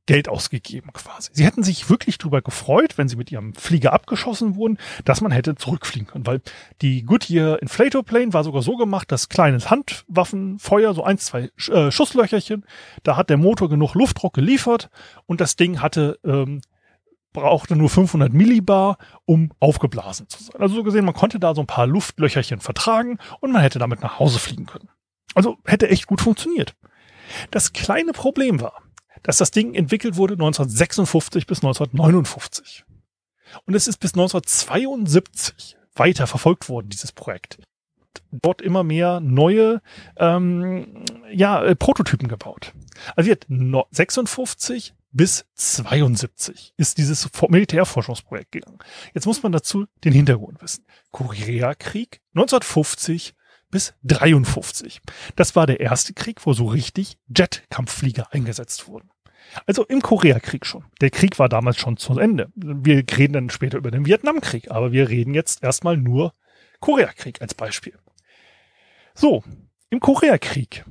Geld 0.07 0.29
ausgegeben 0.29 0.93
quasi. 0.93 1.31
Sie 1.33 1.45
hätten 1.45 1.63
sich 1.63 1.91
wirklich 1.91 2.19
drüber 2.19 2.41
gefreut, 2.41 2.97
wenn 2.97 3.09
sie 3.09 3.17
mit 3.17 3.31
ihrem 3.31 3.55
Flieger 3.55 3.93
abgeschossen 3.93 4.55
wurden, 4.55 4.79
dass 5.05 5.21
man 5.21 5.33
hätte 5.33 5.57
zurückfliegen 5.57 6.07
können, 6.07 6.27
weil 6.27 6.41
die 6.81 7.03
Goodyear 7.03 7.61
Inflator 7.61 8.05
Plane 8.05 8.33
war 8.33 8.45
sogar 8.45 8.63
so 8.63 8.77
gemacht, 8.77 9.11
dass 9.11 9.29
kleines 9.29 9.71
Handwaffenfeuer, 9.71 10.95
so 10.95 11.03
ein, 11.03 11.19
zwei 11.19 11.51
äh, 11.69 11.91
Schusslöcherchen, 11.91 12.65
da 13.03 13.17
hat 13.17 13.31
der 13.31 13.37
Motor 13.37 13.69
genug 13.69 13.95
Luftdruck 13.95 14.35
geliefert 14.35 14.91
und 15.27 15.41
das 15.41 15.57
Ding 15.57 15.81
hatte 15.81 16.19
ähm, 16.25 16.61
brauchte 17.37 17.77
nur 17.77 17.91
500 17.91 18.33
Millibar, 18.33 18.97
um 19.27 19.53
aufgeblasen 19.61 20.27
zu 20.27 20.43
sein. 20.43 20.59
Also 20.59 20.77
so 20.77 20.83
gesehen, 20.83 21.05
man 21.05 21.15
konnte 21.15 21.39
da 21.39 21.55
so 21.55 21.61
ein 21.61 21.67
paar 21.67 21.87
Luftlöcherchen 21.87 22.61
vertragen 22.61 23.19
und 23.41 23.53
man 23.53 23.61
hätte 23.61 23.79
damit 23.79 24.01
nach 24.01 24.19
Hause 24.19 24.39
fliegen 24.39 24.65
können. 24.65 24.89
Also 25.35 25.59
hätte 25.67 25.91
echt 25.91 26.07
gut 26.07 26.23
funktioniert. 26.23 26.75
Das 27.51 27.75
kleine 27.75 28.13
Problem 28.13 28.63
war, 28.63 28.83
dass 29.27 29.39
das 29.39 29.51
Ding 29.51 29.75
entwickelt 29.75 30.17
wurde 30.17 30.35
1956 30.35 31.49
bis 31.49 31.59
1959. 31.59 32.85
Und 33.65 33.75
es 33.75 33.89
ist 33.89 33.99
bis 33.99 34.15
1972 34.15 35.77
weiter 35.97 36.29
verfolgt 36.29 36.69
worden, 36.69 36.91
dieses 36.91 37.11
Projekt. 37.11 37.59
Dort 38.31 38.63
immer 38.63 38.85
mehr 38.85 39.19
neue 39.19 39.83
ähm, 40.17 41.05
ja, 41.33 41.65
äh, 41.65 41.75
Prototypen 41.75 42.29
gebaut. 42.29 42.73
Also 43.17 43.29
wird 43.29 43.47
56 43.91 44.95
bis 45.11 45.45
72 45.55 46.75
ist 46.77 46.99
dieses 46.99 47.29
Militärforschungsprojekt 47.49 48.53
gegangen. 48.53 48.79
Jetzt 49.13 49.27
muss 49.27 49.43
man 49.43 49.51
dazu 49.51 49.87
den 50.05 50.13
Hintergrund 50.13 50.63
wissen. 50.63 50.85
Koreakrieg 51.11 52.21
1950 52.35 53.35
bis 53.71 53.95
53. 54.05 55.01
Das 55.35 55.57
war 55.57 55.67
der 55.67 55.81
erste 55.81 56.15
Krieg, 56.15 56.47
wo 56.47 56.53
so 56.53 56.67
richtig 56.67 57.19
Jet-Kampfflieger 57.29 58.33
eingesetzt 58.33 58.87
wurden. 58.87 59.11
Also 59.67 59.85
im 59.85 60.03
Koreakrieg 60.03 60.67
schon. 60.67 60.85
Der 61.01 61.11
Krieg 61.11 61.39
war 61.39 61.49
damals 61.49 61.79
schon 61.79 61.97
zu 61.97 62.19
Ende. 62.19 62.51
Wir 62.55 63.05
reden 63.17 63.33
dann 63.33 63.51
später 63.51 63.79
über 63.79 63.91
den 63.91 64.07
Vietnamkrieg, 64.07 64.71
aber 64.71 64.93
wir 64.93 65.09
reden 65.09 65.35
jetzt 65.35 65.63
erstmal 65.63 65.97
nur 65.97 66.35
Koreakrieg 66.81 67.41
als 67.41 67.55
Beispiel. 67.55 67.99
So, 69.15 69.43
im 69.91 70.01
Koreakrieg 70.01 70.85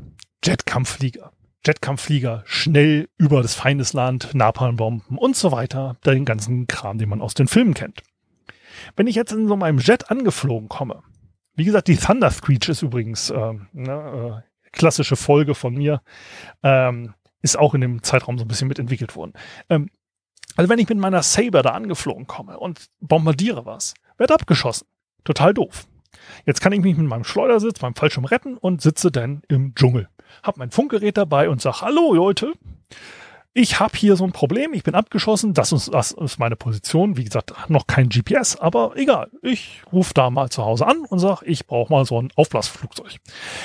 Jet-Kampfflieger. 0.43 1.31
Jetkampfflieger 1.65 2.43
schnell 2.45 3.09
über 3.17 3.41
das 3.41 3.55
Feindesland, 3.55 4.33
Napalmbomben 4.33 5.17
und 5.17 5.35
so 5.35 5.51
weiter, 5.51 5.97
den 6.05 6.25
ganzen 6.25 6.67
Kram, 6.67 6.97
den 6.97 7.09
man 7.09 7.21
aus 7.21 7.33
den 7.33 7.47
Filmen 7.47 7.73
kennt. 7.73 8.03
Wenn 8.95 9.07
ich 9.07 9.15
jetzt 9.15 9.31
in 9.31 9.47
so 9.47 9.55
meinem 9.55 9.79
Jet 9.79 10.11
angeflogen 10.11 10.69
komme, 10.69 11.01
wie 11.55 11.65
gesagt, 11.65 11.87
die 11.87 11.97
Thunder 11.97 12.29
Screech 12.29 12.69
ist 12.69 12.81
übrigens 12.81 13.29
äh, 13.29 13.53
ne, 13.73 14.43
äh, 14.43 14.69
klassische 14.71 15.15
Folge 15.15 15.55
von 15.55 15.73
mir, 15.73 16.01
ähm, 16.61 17.13
ist 17.45 17.57
auch 17.57 17.75
in 17.75 17.81
dem 17.81 18.01
Zeitraum 18.01 18.37
so 18.37 18.43
ein 18.43 18.47
bisschen 18.47 18.67
mitentwickelt 18.67 19.15
worden. 19.15 19.33
Ähm, 19.69 19.89
also 20.57 20.67
wenn 20.67 20.79
ich 20.79 20.89
mit 20.89 20.97
meiner 20.97 21.21
Saber 21.21 21.61
da 21.61 21.71
angeflogen 21.71 22.25
komme 22.25 22.59
und 22.59 22.87
bombardiere 22.99 23.65
was, 23.65 23.93
wird 24.17 24.31
abgeschossen. 24.31 24.87
Total 25.23 25.53
doof. 25.53 25.85
Jetzt 26.45 26.59
kann 26.59 26.73
ich 26.73 26.81
mich 26.81 26.97
mit 26.97 27.07
meinem 27.07 27.23
Schleudersitz, 27.23 27.81
meinem 27.81 27.95
Fallschirm 27.95 28.25
retten 28.25 28.57
und 28.57 28.81
sitze 28.81 29.11
dann 29.11 29.43
im 29.47 29.75
Dschungel. 29.75 30.09
Hab 30.41 30.57
mein 30.57 30.71
Funkgerät 30.71 31.17
dabei 31.17 31.49
und 31.49 31.61
sag, 31.61 31.81
hallo 31.81 32.13
Leute, 32.13 32.53
ich 33.53 33.79
habe 33.79 33.95
hier 33.95 34.17
so 34.17 34.25
ein 34.25 34.33
Problem, 34.33 34.73
ich 34.73 34.83
bin 34.83 34.95
abgeschossen, 34.95 35.53
das 35.53 35.71
ist, 35.71 35.93
das 35.93 36.11
ist 36.11 36.39
meine 36.39 36.57
Position. 36.57 37.15
Wie 37.15 37.23
gesagt, 37.23 37.53
noch 37.69 37.87
kein 37.87 38.09
GPS, 38.09 38.57
aber 38.57 38.97
egal. 38.97 39.29
Ich 39.41 39.81
rufe 39.93 40.13
da 40.13 40.29
mal 40.29 40.49
zu 40.49 40.65
Hause 40.65 40.85
an 40.85 41.05
und 41.05 41.19
sag, 41.19 41.41
ich 41.43 41.65
brauche 41.65 41.91
mal 41.91 42.05
so 42.05 42.21
ein 42.21 42.31
Aufblasflugzeug. 42.35 43.15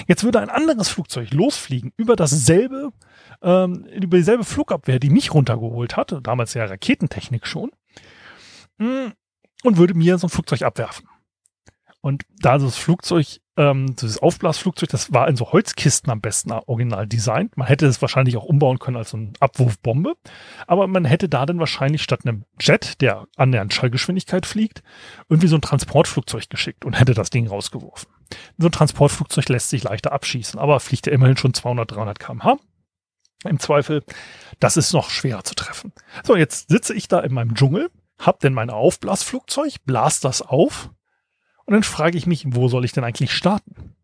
Jetzt 0.07 0.23
würde 0.23 0.41
ein 0.41 0.49
anderes 0.49 0.89
Flugzeug 0.89 1.33
losfliegen 1.33 1.93
über 1.97 2.15
dasselbe, 2.15 2.91
ähm, 3.43 3.85
über 3.87 4.17
dieselbe 4.17 4.45
Flugabwehr, 4.45 4.99
die 4.99 5.11
mich 5.11 5.35
runtergeholt 5.35 5.97
hatte, 5.97 6.21
damals 6.23 6.55
ja 6.55 6.65
Raketentechnik 6.65 7.47
schon, 7.47 7.71
mm, 8.79 9.13
und 9.65 9.77
würde 9.77 9.95
mir 9.95 10.19
so 10.19 10.27
ein 10.27 10.31
Flugzeug 10.31 10.63
abwerfen. 10.63 11.09
Und 12.03 12.23
da 12.39 12.57
das 12.57 12.77
Flugzeug, 12.77 13.41
ähm, 13.59 13.95
dieses 13.97 14.19
Aufblasflugzeug, 14.19 14.89
das 14.89 15.13
war 15.13 15.29
in 15.29 15.37
so 15.37 15.53
Holzkisten 15.53 16.11
am 16.11 16.23
besten 16.23 16.51
original 16.51 17.07
designt. 17.07 17.59
Man 17.59 17.67
hätte 17.67 17.87
es 17.87 18.01
wahrscheinlich 18.01 18.39
auch 18.39 18.45
umbauen 18.45 18.79
können 18.79 18.97
als 18.97 19.11
so 19.11 19.19
eine 19.19 19.33
Abwurfbombe. 19.39 20.15
Aber 20.67 20.87
man 20.87 21.05
hätte 21.05 21.29
da 21.29 21.45
dann 21.45 21.59
wahrscheinlich 21.59 22.03
statt 22.03 22.21
einem 22.25 22.45
Jet, 22.59 23.03
der 23.03 23.27
annähernd 23.37 23.75
Schallgeschwindigkeit 23.75 24.47
fliegt, 24.47 24.83
irgendwie 25.29 25.49
so 25.49 25.57
ein 25.57 25.63
Transportflugzeug 25.63 26.49
geschickt 26.49 26.87
und 26.87 26.99
hätte 26.99 27.13
das 27.13 27.29
Ding 27.29 27.49
rausgeworfen. 27.49 28.09
So 28.57 28.69
ein 28.69 28.73
Transportflugzeug 28.73 29.51
lässt 29.51 29.69
sich 29.69 29.83
leichter 29.83 30.13
abschießen, 30.13 30.59
aber 30.59 30.81
fliegt 30.81 31.07
ja 31.07 31.13
immerhin 31.13 31.37
schon 31.37 31.53
200, 31.53 31.91
300 31.91 32.19
kmh. 32.19 32.57
Im 33.45 33.59
Zweifel, 33.59 34.05
das 34.59 34.77
ist 34.77 34.93
noch 34.93 35.11
schwerer 35.11 35.45
zu 35.45 35.55
treffen. 35.55 35.93
So, 36.25 36.37
jetzt 36.37 36.69
sitze 36.69 36.95
ich 36.95 37.09
da 37.09 37.21
in 37.21 37.33
meinem 37.33 37.55
Dschungel, 37.55 37.91
hab 38.19 38.41
denn 38.41 38.53
mein 38.53 38.71
Aufblasflugzeug, 38.71 39.77
blas 39.87 40.21
das 40.21 40.43
auf 40.43 40.91
und 41.65 41.75
dann 41.75 41.83
frage 41.83 42.19
ich 42.19 42.27
mich, 42.27 42.45
wo 42.49 42.69
soll 42.69 42.85
ich 42.85 42.93
denn 42.93 43.05
eigentlich 43.05 43.33
starten? 43.33 43.95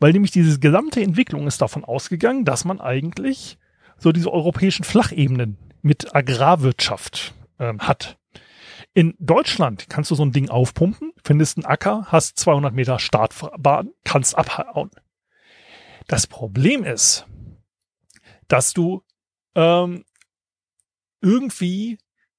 Weil 0.00 0.12
nämlich 0.12 0.32
diese 0.32 0.58
gesamte 0.58 1.00
Entwicklung 1.00 1.46
ist 1.46 1.62
davon 1.62 1.84
ausgegangen, 1.84 2.44
dass 2.44 2.64
man 2.64 2.80
eigentlich 2.80 3.58
so 3.96 4.12
diese 4.12 4.32
europäischen 4.32 4.84
Flachebenen 4.84 5.56
mit 5.82 6.14
Agrarwirtschaft 6.14 7.34
ähm, 7.58 7.80
hat. 7.80 8.18
In 8.94 9.14
Deutschland 9.18 9.86
kannst 9.88 10.10
du 10.10 10.14
so 10.14 10.24
ein 10.24 10.32
Ding 10.32 10.50
aufpumpen, 10.50 11.12
findest 11.24 11.56
einen 11.56 11.64
Acker, 11.64 12.06
hast 12.08 12.38
200 12.38 12.74
Meter 12.74 12.98
Startbahn, 12.98 13.90
kannst 14.04 14.36
abhauen. 14.36 14.90
Das 16.08 16.26
Problem 16.26 16.84
ist, 16.84 17.26
dass 18.52 18.74
du 18.74 19.02
ähm, 19.54 20.04
irgendwie, 21.22 21.98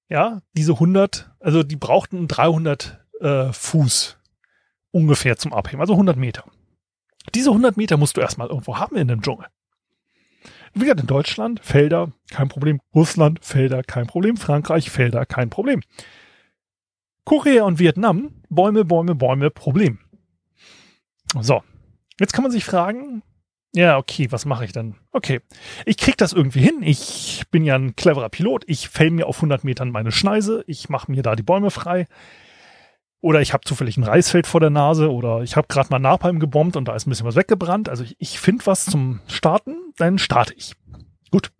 ja, 0.10 0.41
diese 0.54 0.73
100, 0.73 1.32
also 1.39 1.63
die 1.63 1.76
brauchten 1.76 2.28
300 2.28 3.04
äh, 3.19 3.52
Fuß 3.52 4.19
ungefähr 4.91 5.38
zum 5.38 5.54
Abheben, 5.54 5.82
also 5.82 5.93
100 5.93 6.15
Meter. 6.17 6.43
Diese 7.34 7.49
100 7.49 7.78
Meter 7.78 7.97
musst 7.97 8.15
du 8.15 8.21
erstmal 8.21 8.49
irgendwo 8.49 8.78
haben 8.78 8.95
in 8.95 9.08
dem 9.08 9.23
Dschungel. 9.23 9.47
Wie 10.76 10.82
gesagt, 10.82 11.02
in 11.02 11.08
Deutschland 11.08 11.60
Felder, 11.63 12.12
kein 12.30 12.49
Problem. 12.49 12.80
Russland, 12.93 13.43
Felder, 13.43 13.82
kein 13.82 14.06
Problem. 14.06 14.38
Frankreich, 14.38 14.91
Felder, 14.91 15.26
kein 15.26 15.49
Problem. 15.49 15.82
Korea 17.26 17.63
und 17.63 17.80
Vietnam, 17.80 18.43
Bäume, 18.49 18.86
Bäume, 18.86 19.15
Bäume, 19.15 19.49
Problem. 19.49 19.99
So, 21.39 21.63
jetzt 22.19 22.34
kann 22.34 22.43
man 22.43 22.52
sich 22.52 22.65
fragen, 22.65 23.23
ja, 23.75 23.97
okay, 23.97 24.31
was 24.31 24.45
mache 24.45 24.65
ich 24.65 24.71
dann? 24.71 24.95
Okay, 25.12 25.41
ich 25.86 25.97
krieg 25.97 26.15
das 26.17 26.31
irgendwie 26.31 26.62
hin. 26.62 26.81
Ich 26.81 27.43
bin 27.49 27.63
ja 27.63 27.75
ein 27.75 27.95
cleverer 27.95 28.29
Pilot. 28.29 28.63
Ich 28.67 28.88
fäll 28.88 29.09
mir 29.09 29.27
auf 29.27 29.38
100 29.38 29.63
Metern 29.63 29.89
meine 29.89 30.12
Schneise. 30.12 30.63
Ich 30.67 30.89
mache 30.89 31.12
mir 31.12 31.23
da 31.23 31.36
die 31.36 31.43
Bäume 31.43 31.71
frei. 31.71 32.07
Oder 33.19 33.41
ich 33.41 33.53
habe 33.53 33.63
zufällig 33.63 33.97
ein 33.97 34.03
Reisfeld 34.03 34.45
vor 34.47 34.59
der 34.59 34.69
Nase 34.69 35.12
oder 35.12 35.41
ich 35.41 35.55
habe 35.55 35.67
gerade 35.69 35.89
mal 35.89 35.99
Napalm 35.99 36.39
gebombt 36.39 36.75
und 36.75 36.88
da 36.88 36.95
ist 36.95 37.07
ein 37.07 37.09
bisschen 37.09 37.25
was 37.25 37.38
weggebrannt. 37.38 37.89
Also 37.89 38.03
ich, 38.03 38.15
ich 38.19 38.39
finde 38.39 38.65
was 38.65 38.86
zum 38.86 39.21
Starten, 39.27 39.77
dann 39.97 40.19
starte 40.19 40.53
ich. 40.53 40.73
Gut. 41.31 41.51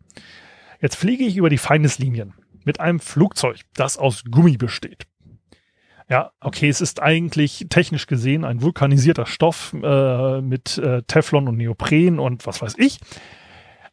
Jetzt 0.82 0.98
fliege 0.98 1.24
ich 1.24 1.38
über 1.38 1.50
die 1.50 1.58
Feindeslinien 1.58 2.34
mit 2.66 2.80
einem 2.80 3.00
Flugzeug, 3.00 3.62
das 3.74 3.98
aus 3.98 4.24
Gummi 4.30 4.58
besteht. 4.58 5.08
Ja, 6.14 6.32
okay, 6.42 6.70
es 6.70 6.80
ist 6.80 7.02
eigentlich 7.02 7.66
technisch 7.70 8.06
gesehen 8.06 8.46
ein 8.46 8.62
vulkanisierter 8.62 9.26
Stoff 9.26 9.74
äh, 9.74 10.42
mit 10.42 10.78
äh, 10.78 11.02
Teflon 11.08 11.48
und 11.48 11.58
Neopren 11.58 12.20
und 12.20 12.46
was 12.46 12.62
weiß 12.62 12.76
ich. 12.78 13.00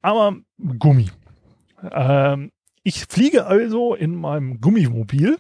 Aber 0.03 0.37
Gummi. 0.79 1.09
Ähm, 1.91 2.53
ich 2.83 3.07
fliege 3.07 3.47
also 3.47 3.95
in 3.95 4.17
meinem 4.17 4.61
Gummimobil 4.61 5.39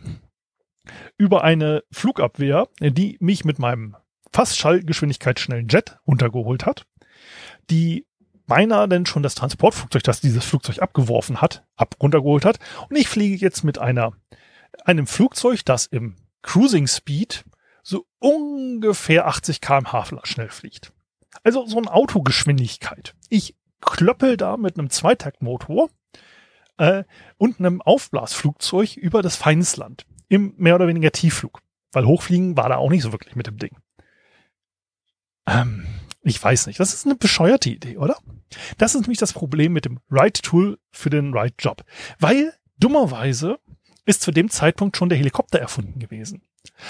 über 1.19 1.45
eine 1.45 1.83
Flugabwehr, 1.93 2.67
die 2.81 3.19
mich 3.21 3.45
mit 3.45 3.59
meinem 3.59 3.95
fast 4.33 4.57
schallgeschwindigkeitsschnellen 4.57 5.69
Jet 5.69 5.99
runtergeholt 6.07 6.65
hat, 6.65 6.87
die 7.69 8.07
beinahe 8.47 8.89
denn 8.89 9.05
schon 9.05 9.23
das 9.23 9.35
Transportflugzeug, 9.35 10.03
das 10.05 10.23
dieses 10.23 10.47
Flugzeug 10.47 10.79
abgeworfen 10.79 11.43
hat, 11.43 11.63
ab 11.77 11.97
runtergeholt 12.01 12.47
hat. 12.47 12.59
Und 12.89 12.97
ich 12.97 13.09
fliege 13.09 13.37
jetzt 13.37 13.65
mit 13.65 13.77
einer, 13.77 14.15
einem 14.87 15.07
Flugzeug, 15.07 15.63
das 15.67 15.85
im 15.85 16.17
Cruising 16.43 16.87
Speed 16.87 17.45
so 17.83 18.07
ungefähr 18.19 19.27
80 19.27 19.61
kmh 19.61 20.21
schnell 20.25 20.49
fliegt. 20.49 20.93
Also 21.43 21.67
so 21.67 21.79
eine 21.79 21.93
Autogeschwindigkeit. 21.93 23.15
Ich 23.29 23.57
klöppel 23.81 24.37
da 24.37 24.57
mit 24.57 24.79
einem 24.79 24.91
Zweitaktmotor 24.91 25.91
äh, 26.77 27.05
und 27.39 27.59
einem 27.59 27.81
Aufblasflugzeug 27.83 28.97
über 28.97 29.23
das 29.23 29.37
Feindesland 29.37 30.07
im 30.29 30.55
mehr 30.57 30.75
oder 30.75 30.89
weniger 30.89 31.13
Tiefflug. 31.13 31.61
Weil 31.93 32.07
Hochfliegen 32.07 32.57
war 32.57 32.69
da 32.69 32.77
auch 32.77 32.91
nicht 32.91 33.03
so 33.03 33.13
wirklich 33.13 33.37
mit 33.37 33.47
dem 33.47 33.59
Ding. 33.59 33.77
Ähm, 35.47 35.87
ich 36.23 36.43
weiß 36.43 36.67
nicht. 36.67 36.79
Das 36.79 36.95
ist 36.95 37.07
eine 37.07 37.17
bescheuerte 37.17 37.71
Idee, 37.71 37.97
oder? 37.97 38.17
Das 38.79 38.95
ist 38.95 39.03
nämlich 39.03 39.19
das 39.19 39.33
Problem 39.33 39.73
mit 39.73 39.85
dem 39.85 40.01
Right 40.11 40.41
Tool 40.43 40.79
für 40.91 41.11
den 41.11 41.33
Right 41.33 41.55
Job. 41.59 41.83
Weil 42.19 42.53
dummerweise 42.79 43.59
ist 44.11 44.23
zu 44.23 44.31
dem 44.31 44.51
Zeitpunkt 44.51 44.97
schon 44.97 45.09
der 45.09 45.19
Helikopter 45.19 45.59
erfunden 45.59 45.99
gewesen. 45.99 46.43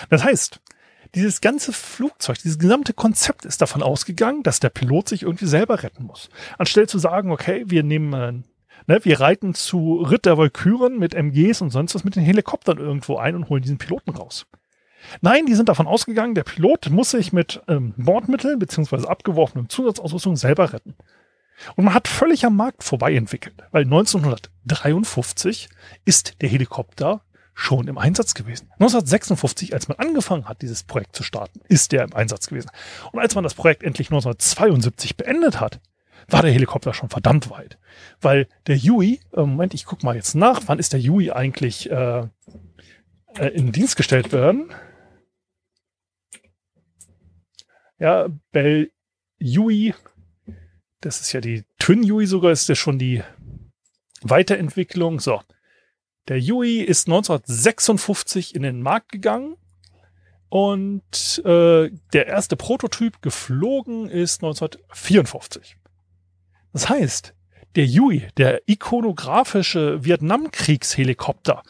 Das 0.09 0.25
heißt, 0.25 0.61
dieses 1.15 1.41
ganze 1.41 1.73
Flugzeug, 1.73 2.39
dieses 2.39 2.59
gesamte 2.59 2.93
Konzept 2.93 3.45
ist 3.45 3.61
davon 3.61 3.83
ausgegangen, 3.83 4.43
dass 4.43 4.61
der 4.61 4.71
Pilot 4.71 5.09
sich 5.09 5.23
irgendwie 5.23 5.47
selber 5.47 5.83
retten 5.83 6.05
muss. 6.05 6.31
Anstelle 6.59 6.87
zu 6.87 6.99
sagen, 6.99 7.31
okay, 7.31 7.65
wir 7.67 7.83
nehmen 7.83 8.13
äh, 8.13 8.33
Ne, 8.87 8.99
wir 9.05 9.21
reiten 9.21 9.55
zu 9.55 9.97
Ritt 9.97 10.25
der 10.25 10.39
Walküren 10.39 10.99
mit 10.99 11.15
MGs 11.15 11.61
und 11.61 11.71
sonst 11.71 11.95
was 11.95 12.03
mit 12.03 12.17
den 12.17 12.23
Helikoptern 12.23 12.79
irgendwo 12.79 13.19
ein 13.19 13.37
und 13.37 13.49
holen 13.49 13.63
diesen 13.63 13.79
Piloten 13.79 14.11
raus. 14.11 14.47
Nein, 15.21 15.47
die 15.47 15.55
sind 15.55 15.69
davon 15.69 15.87
ausgegangen, 15.87 16.35
der 16.35 16.45
Pilot 16.45 16.91
muss 16.91 17.11
sich 17.11 17.33
mit 17.33 17.63
ähm, 17.69 17.95
Bordmitteln 17.97 18.59
beziehungsweise 18.59 19.09
abgeworfenem 19.09 19.69
Zusatzausrüstung 19.69 20.37
selber 20.37 20.73
retten. 20.73 20.95
Und 21.77 21.85
man 21.85 21.95
hat 21.95 22.09
völlig 22.09 22.45
am 22.45 22.57
Markt 22.57 22.83
vorbei 22.85 23.15
entwickelt, 23.15 23.63
weil 23.71 23.85
1953 23.85 25.69
ist 26.05 26.41
der 26.41 26.49
Helikopter 26.49 27.23
schon 27.55 27.89
im 27.89 27.99
Einsatz 27.99 28.35
gewesen. 28.35 28.69
1956, 28.73 29.75
als 29.75 29.89
man 29.89 29.99
angefangen 29.99 30.49
hat, 30.49 30.63
dieses 30.63 30.83
Projekt 30.83 31.15
zu 31.15 31.23
starten, 31.23 31.61
ist 31.69 31.93
der 31.93 32.05
im 32.05 32.15
Einsatz 32.15 32.47
gewesen. 32.47 32.71
Und 33.13 33.21
als 33.21 33.35
man 33.35 33.45
das 33.45 33.55
Projekt 33.55 33.83
endlich 33.83 34.09
1972 34.09 35.17
beendet 35.17 35.61
hat, 35.61 35.81
war 36.29 36.43
der 36.43 36.53
Helikopter 36.53 36.95
schon 36.95 37.11
verdammt 37.11 37.51
weit. 37.51 37.79
Weil 38.21 38.47
der 38.67 38.77
Yui, 38.77 39.21
äh, 39.33 39.41
Moment, 39.41 39.75
ich 39.75 39.85
guck 39.85 40.03
mal 40.03 40.17
jetzt 40.17 40.35
nach, 40.35 40.63
wann 40.67 40.79
ist 40.79 40.93
der 40.93 41.01
Yui 41.01 41.31
eigentlich 41.31 41.91
äh, 41.91 42.27
äh, 43.37 43.49
in 43.49 43.73
Dienst 43.73 43.97
gestellt 43.97 44.33
werden? 44.33 44.73
Ja, 47.99 48.29
Bell 48.53 48.91
Yui, 49.39 49.95
das 51.01 51.21
ist 51.21 51.33
ja 51.33 51.41
die 51.41 51.65
Twin 51.79 52.03
Yui 52.03 52.27
sogar, 52.27 52.53
ist 52.53 52.69
ja 52.69 52.75
schon 52.75 52.99
die 52.99 53.23
Weiterentwicklung. 54.23 55.21
So, 55.21 55.41
Der 56.29 56.39
Yui 56.39 56.81
ist 56.81 57.09
1956 57.09 58.55
in 58.55 58.63
den 58.63 58.83
Markt 58.83 59.11
gegangen 59.11 59.57
und 60.49 61.43
äh, 61.45 61.91
der 62.13 62.27
erste 62.27 62.57
Prototyp 62.57 63.23
geflogen 63.23 64.09
ist 64.09 64.43
1954. 64.43 65.77
Das 66.73 66.89
heißt, 66.89 67.35
der 67.77 67.87
Yui, 67.87 68.29
der 68.37 68.63
ikonografische 68.67 70.05
Vietnamkriegshelikopter, 70.05 71.63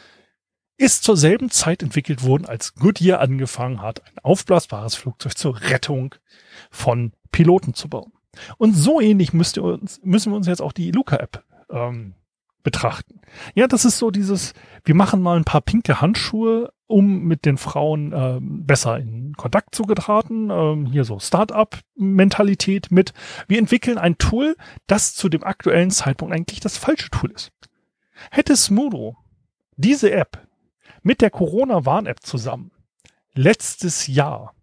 ist 0.77 1.05
zur 1.05 1.17
selben 1.19 1.51
Zeit 1.51 1.83
entwickelt 1.83 2.23
worden, 2.23 2.47
als 2.47 2.75
Goodyear 2.75 3.21
angefangen 3.21 3.83
hat, 3.83 4.03
ein 4.07 4.19
aufblasbares 4.23 4.95
Flugzeug 4.95 5.37
zur 5.37 5.61
Rettung 5.61 6.15
von 6.71 7.13
Piloten 7.33 7.75
zu 7.75 7.91
bauen. 7.91 8.13
Und 8.59 8.75
so 8.75 9.01
ähnlich 9.01 9.33
müsst 9.33 9.59
uns, 9.59 10.01
müssen 10.03 10.33
wir 10.33 10.37
uns 10.37 10.47
jetzt 10.47 10.63
auch 10.63 10.73
die 10.73 10.91
Luca-App 10.91 11.45
ähm, 11.71 12.15
betrachten. 12.63 13.21
Ja, 13.55 13.67
das 13.67 13.85
ist 13.85 13.99
so 13.99 14.11
dieses, 14.11 14.53
wir 14.85 14.95
machen 14.95 15.23
mal 15.23 15.37
ein 15.37 15.45
paar 15.45 15.61
pinke 15.61 16.01
Handschuhe, 16.01 16.73
um 16.87 17.25
mit 17.25 17.45
den 17.45 17.57
Frauen 17.57 18.13
ähm, 18.15 18.67
besser 18.67 18.99
in 18.99 19.35
Kontakt 19.37 19.75
zu 19.75 19.85
geraten. 19.85 20.51
Ähm, 20.51 20.87
hier 20.87 21.05
so 21.05 21.19
Start-up-Mentalität 21.19 22.91
mit. 22.91 23.13
Wir 23.49 23.59
entwickeln 23.59 23.99
ein 23.99 24.19
Tool, 24.19 24.57
das 24.87 25.15
zu 25.15 25.29
dem 25.29 25.45
aktuellen 25.45 25.91
Zeitpunkt 25.91 26.35
eigentlich 26.35 26.61
das 26.61 26.77
falsche 26.77 27.11
Tool 27.11 27.31
ist. 27.31 27.53
Hätte 28.31 28.57
Smudo 28.57 29.17
diese 29.77 30.11
App 30.11 30.47
mit 31.03 31.21
der 31.23 31.31
Corona-Warn-App 31.31 32.21
zusammen 32.23 32.73
letztes 33.35 34.07
Jahr 34.07 34.55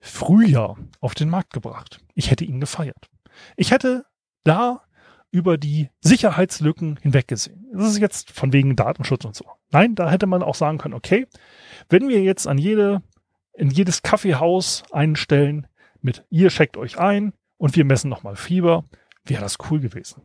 Frühjahr 0.00 0.76
auf 1.00 1.14
den 1.14 1.28
Markt 1.28 1.52
gebracht. 1.52 2.00
Ich 2.14 2.30
hätte 2.30 2.44
ihn 2.44 2.60
gefeiert. 2.60 3.08
Ich 3.56 3.70
hätte 3.70 4.04
da 4.44 4.82
über 5.30 5.58
die 5.58 5.90
Sicherheitslücken 6.00 6.98
hinweggesehen. 7.02 7.66
Das 7.72 7.90
ist 7.90 7.98
jetzt 7.98 8.30
von 8.30 8.52
wegen 8.52 8.76
Datenschutz 8.76 9.24
und 9.24 9.36
so. 9.36 9.44
Nein, 9.70 9.94
da 9.94 10.10
hätte 10.10 10.26
man 10.26 10.42
auch 10.42 10.54
sagen 10.54 10.78
können, 10.78 10.94
okay, 10.94 11.26
wenn 11.88 12.08
wir 12.08 12.22
jetzt 12.22 12.46
an 12.46 12.58
jede, 12.58 13.02
in 13.52 13.70
jedes 13.70 14.02
Kaffeehaus 14.02 14.84
einstellen 14.90 15.66
mit 16.00 16.24
ihr 16.30 16.48
checkt 16.48 16.76
euch 16.76 16.98
ein 16.98 17.32
und 17.58 17.76
wir 17.76 17.84
messen 17.84 18.08
nochmal 18.08 18.36
Fieber, 18.36 18.84
wäre 19.24 19.42
das 19.42 19.58
cool 19.70 19.80
gewesen. 19.80 20.22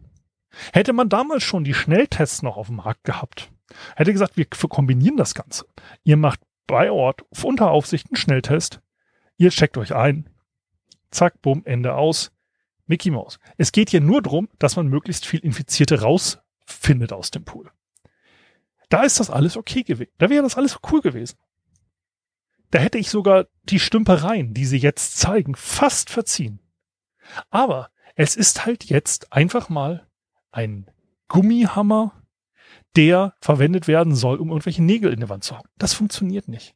Hätte 0.72 0.94
man 0.94 1.10
damals 1.10 1.44
schon 1.44 1.64
die 1.64 1.74
Schnelltests 1.74 2.44
noch 2.44 2.58
auf 2.58 2.68
dem 2.68 2.78
Markt 2.78 3.04
gehabt, 3.04 3.52
hätte 3.96 4.14
gesagt, 4.14 4.38
wir 4.38 4.46
kombinieren 4.46 5.18
das 5.18 5.34
Ganze. 5.34 5.66
Ihr 6.04 6.16
macht 6.16 6.40
bei 6.68 6.92
Ort 6.92 7.26
unter 7.44 7.72
Aufsicht 7.72 8.08
einen 8.08 8.18
Schnelltest, 8.18 8.82
ihr 9.38 9.50
checkt 9.50 9.78
euch 9.78 9.94
ein, 9.96 10.30
zack, 11.12 11.42
bumm, 11.42 11.64
Ende 11.66 11.96
aus. 11.96 12.32
Mickey 12.86 13.12
Mouse. 13.12 13.40
Es 13.58 13.72
geht 13.72 13.92
hier 13.92 14.02
nur 14.02 14.22
darum, 14.22 14.50
dass 14.60 14.76
man 14.76 14.88
möglichst 14.88 15.26
viel 15.26 15.40
Infizierte 15.40 16.02
rausfindet 16.02 17.14
aus 17.14 17.32
dem 17.32 17.46
Pool. 17.46 17.72
Da 18.90 19.04
ist 19.04 19.20
das 19.20 19.30
alles 19.30 19.58
okay 19.58 19.84
gewesen. 19.84 20.12
Da 20.18 20.30
wäre 20.30 20.44
das 20.44 20.58
alles 20.58 20.78
cool 20.92 21.02
gewesen. 21.02 21.38
Da 22.72 22.80
hätte 22.80 22.98
ich 22.98 23.10
sogar 23.10 23.48
die 23.64 23.80
Stümpereien, 23.80 24.54
die 24.54 24.66
sie 24.66 24.78
jetzt 24.78 25.18
zeigen, 25.18 25.56
fast 25.56 26.10
verziehen. 26.10 26.60
Aber 27.50 27.90
es 28.16 28.36
ist 28.36 28.66
halt 28.66 28.86
jetzt 28.86 29.32
einfach 29.32 29.70
mal 29.70 30.08
ein 30.52 30.92
Gummihammer, 31.28 32.22
der 32.96 33.36
verwendet 33.40 33.88
werden 33.88 34.16
soll, 34.16 34.38
um 34.38 34.50
irgendwelche 34.50 34.84
Nägel 34.84 35.14
in 35.14 35.22
der 35.22 35.30
Wand 35.30 35.44
zu 35.44 35.58
haben. 35.58 35.70
Das 35.78 35.94
funktioniert 35.94 36.48
nicht. 36.48 36.76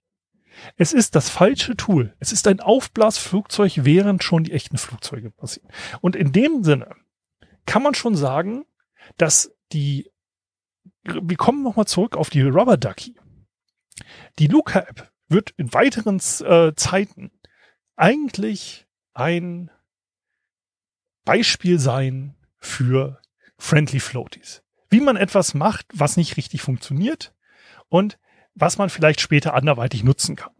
Es 0.75 0.93
ist 0.93 1.15
das 1.15 1.29
falsche 1.29 1.75
Tool. 1.75 2.15
Es 2.19 2.31
ist 2.31 2.47
ein 2.47 2.59
Aufblasflugzeug, 2.59 3.85
während 3.85 4.23
schon 4.23 4.43
die 4.43 4.53
echten 4.53 4.77
Flugzeuge 4.77 5.31
passieren. 5.31 5.69
Und 6.01 6.15
in 6.15 6.31
dem 6.31 6.63
Sinne 6.63 6.95
kann 7.65 7.83
man 7.83 7.93
schon 7.93 8.15
sagen, 8.15 8.65
dass 9.17 9.53
die, 9.71 10.11
wir 11.03 11.37
kommen 11.37 11.63
nochmal 11.63 11.87
zurück 11.87 12.15
auf 12.17 12.29
die 12.29 12.41
Rubber 12.41 12.77
Ducky. 12.77 13.15
Die 14.39 14.47
Luca-App 14.47 15.11
wird 15.27 15.51
in 15.57 15.73
weiteren 15.73 16.21
äh, 16.41 16.73
Zeiten 16.75 17.31
eigentlich 17.95 18.87
ein 19.13 19.71
Beispiel 21.25 21.79
sein 21.79 22.35
für 22.57 23.21
Friendly 23.57 23.99
Floaties. 23.99 24.63
Wie 24.89 25.01
man 25.01 25.17
etwas 25.17 25.53
macht, 25.53 25.87
was 25.93 26.15
nicht 26.15 26.37
richtig 26.37 26.61
funktioniert 26.61 27.33
und 27.89 28.17
was 28.57 28.77
man 28.77 28.89
vielleicht 28.89 29.21
später 29.21 29.53
anderweitig 29.53 30.03
nutzen 30.03 30.35
kann. 30.35 30.51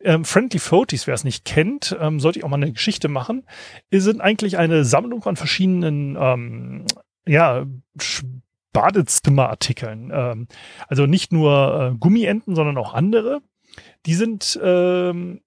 Ähm, 0.00 0.24
Friendly 0.24 0.58
Floaties, 0.58 1.06
wer 1.06 1.14
es 1.14 1.24
nicht 1.24 1.44
kennt, 1.44 1.96
ähm, 2.00 2.18
sollte 2.18 2.38
ich 2.38 2.44
auch 2.44 2.48
mal 2.48 2.56
eine 2.56 2.72
Geschichte 2.72 3.08
machen, 3.08 3.46
sind 3.90 4.20
eigentlich 4.20 4.58
eine 4.58 4.84
Sammlung 4.84 5.24
an 5.24 5.36
verschiedenen 5.36 6.16
ähm, 6.18 6.86
ja, 7.26 7.66
Badezimmerartikeln. 8.72 10.10
Ähm, 10.12 10.48
also 10.88 11.06
nicht 11.06 11.32
nur 11.32 11.92
äh, 11.92 11.98
Gummienten, 11.98 12.56
sondern 12.56 12.78
auch 12.78 12.94
andere. 12.94 13.42
Die 14.06 14.14
sind 14.14 14.58
ähm, 14.62 15.40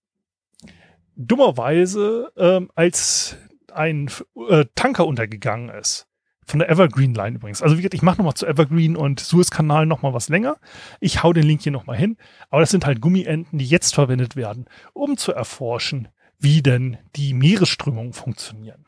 dummerweise 1.16 2.32
ähm, 2.38 2.72
als 2.76 3.38
ein 3.74 4.10
äh, 4.50 4.66
Tanker 4.76 5.06
untergegangen 5.06 5.70
ist. 5.70 6.08
Von 6.46 6.60
der 6.60 6.70
Evergreen 6.70 7.14
Line 7.14 7.38
übrigens. 7.38 7.62
Also 7.62 7.76
wie 7.76 7.82
gesagt, 7.82 7.96
ich 7.96 8.04
mache 8.04 8.18
nochmal 8.18 8.36
zu 8.36 8.46
Evergreen 8.46 8.96
und 8.96 9.20
Suez-Kanal 9.20 9.86
nochmal 9.86 10.14
was 10.14 10.30
länger. 10.30 10.58
Ich 11.00 11.24
hau 11.24 11.34
den 11.34 11.46
Link 11.46 11.64
hier 11.64 11.72
nochmal 11.72 11.98
hin. 11.98 12.18
Aber 12.50 12.62
das 12.62 12.70
sind 12.70 12.86
halt 12.86 13.02
Gummienten, 13.02 13.58
die 13.58 13.66
jetzt 13.66 13.96
verwendet 13.96 14.36
werden, 14.36 14.66
um 14.94 15.18
zu 15.18 15.32
erforschen, 15.32 16.08
wie 16.38 16.62
denn 16.62 16.98
die 17.16 17.34
Meeresströmungen 17.34 18.14
funktionieren. 18.14 18.86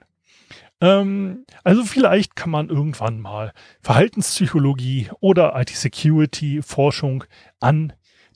Ähm, 0.81 1.45
also 1.63 1.83
vielleicht 1.83 2.35
kann 2.35 2.51
man 2.51 2.69
irgendwann 2.69 3.19
mal 3.19 3.53
Verhaltenspsychologie 3.81 5.09
oder 5.19 5.59
IT-Security-Forschung 5.59 7.23
an 7.59 7.93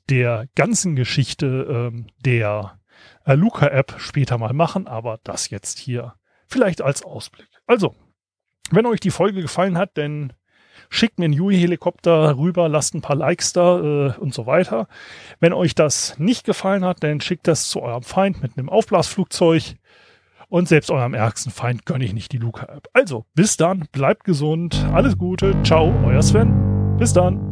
der 0.10 0.48
ganzen 0.56 0.96
Geschichte 0.96 1.68
ähm, 1.70 2.08
der 2.26 2.80
äh, 3.26 3.36
Luca-App 3.36 3.96
später 3.98 4.38
mal 4.38 4.54
machen, 4.54 4.88
aber 4.88 5.20
das 5.24 5.50
jetzt 5.50 5.78
hier 5.78 6.16
vielleicht 6.48 6.82
als 6.82 7.04
Ausblick. 7.04 7.48
Also, 7.68 7.96
wenn 8.72 8.86
euch 8.86 9.00
die 9.00 9.12
Folge 9.12 9.42
gefallen 9.42 9.78
hat, 9.78 9.92
dann 9.98 10.34
schickt 10.90 11.20
mir 11.20 11.26
einen 11.26 11.34
Yui-Helikopter 11.34 12.38
rüber, 12.38 12.70
lasst 12.70 12.94
ein 12.94 13.02
paar 13.02 13.16
Likes 13.16 13.54
da 13.54 13.80
äh, 13.80 14.14
und 14.18 14.34
so 14.34 14.46
weiter. 14.46 14.88
Wenn 15.40 15.54
euch 15.54 15.74
das 15.74 16.18
nicht 16.20 16.46
gefallen 16.46 16.86
hat, 16.86 17.04
dann 17.04 17.22
schickt 17.22 17.48
das 17.48 17.70
zu 17.70 17.82
eurem 17.82 18.04
Feind 18.04 18.42
mit 18.42 18.58
einem 18.58 18.70
Aufblasflugzeug. 18.70 19.76
Und 20.50 20.68
selbst 20.68 20.92
eurem 20.92 21.14
ärgsten 21.14 21.50
Feind 21.50 21.86
gönne 21.86 22.04
ich 22.04 22.14
nicht 22.14 22.34
die 22.34 22.38
Luca-App. 22.38 22.90
Also, 22.92 23.26
bis 23.34 23.56
dann, 23.56 23.88
bleibt 23.94 24.26
gesund, 24.26 24.86
alles 24.94 25.18
Gute, 25.18 25.56
ciao, 25.64 25.94
euer 26.06 26.22
Sven. 26.22 26.98
Bis 26.98 27.14
dann. 27.14 27.51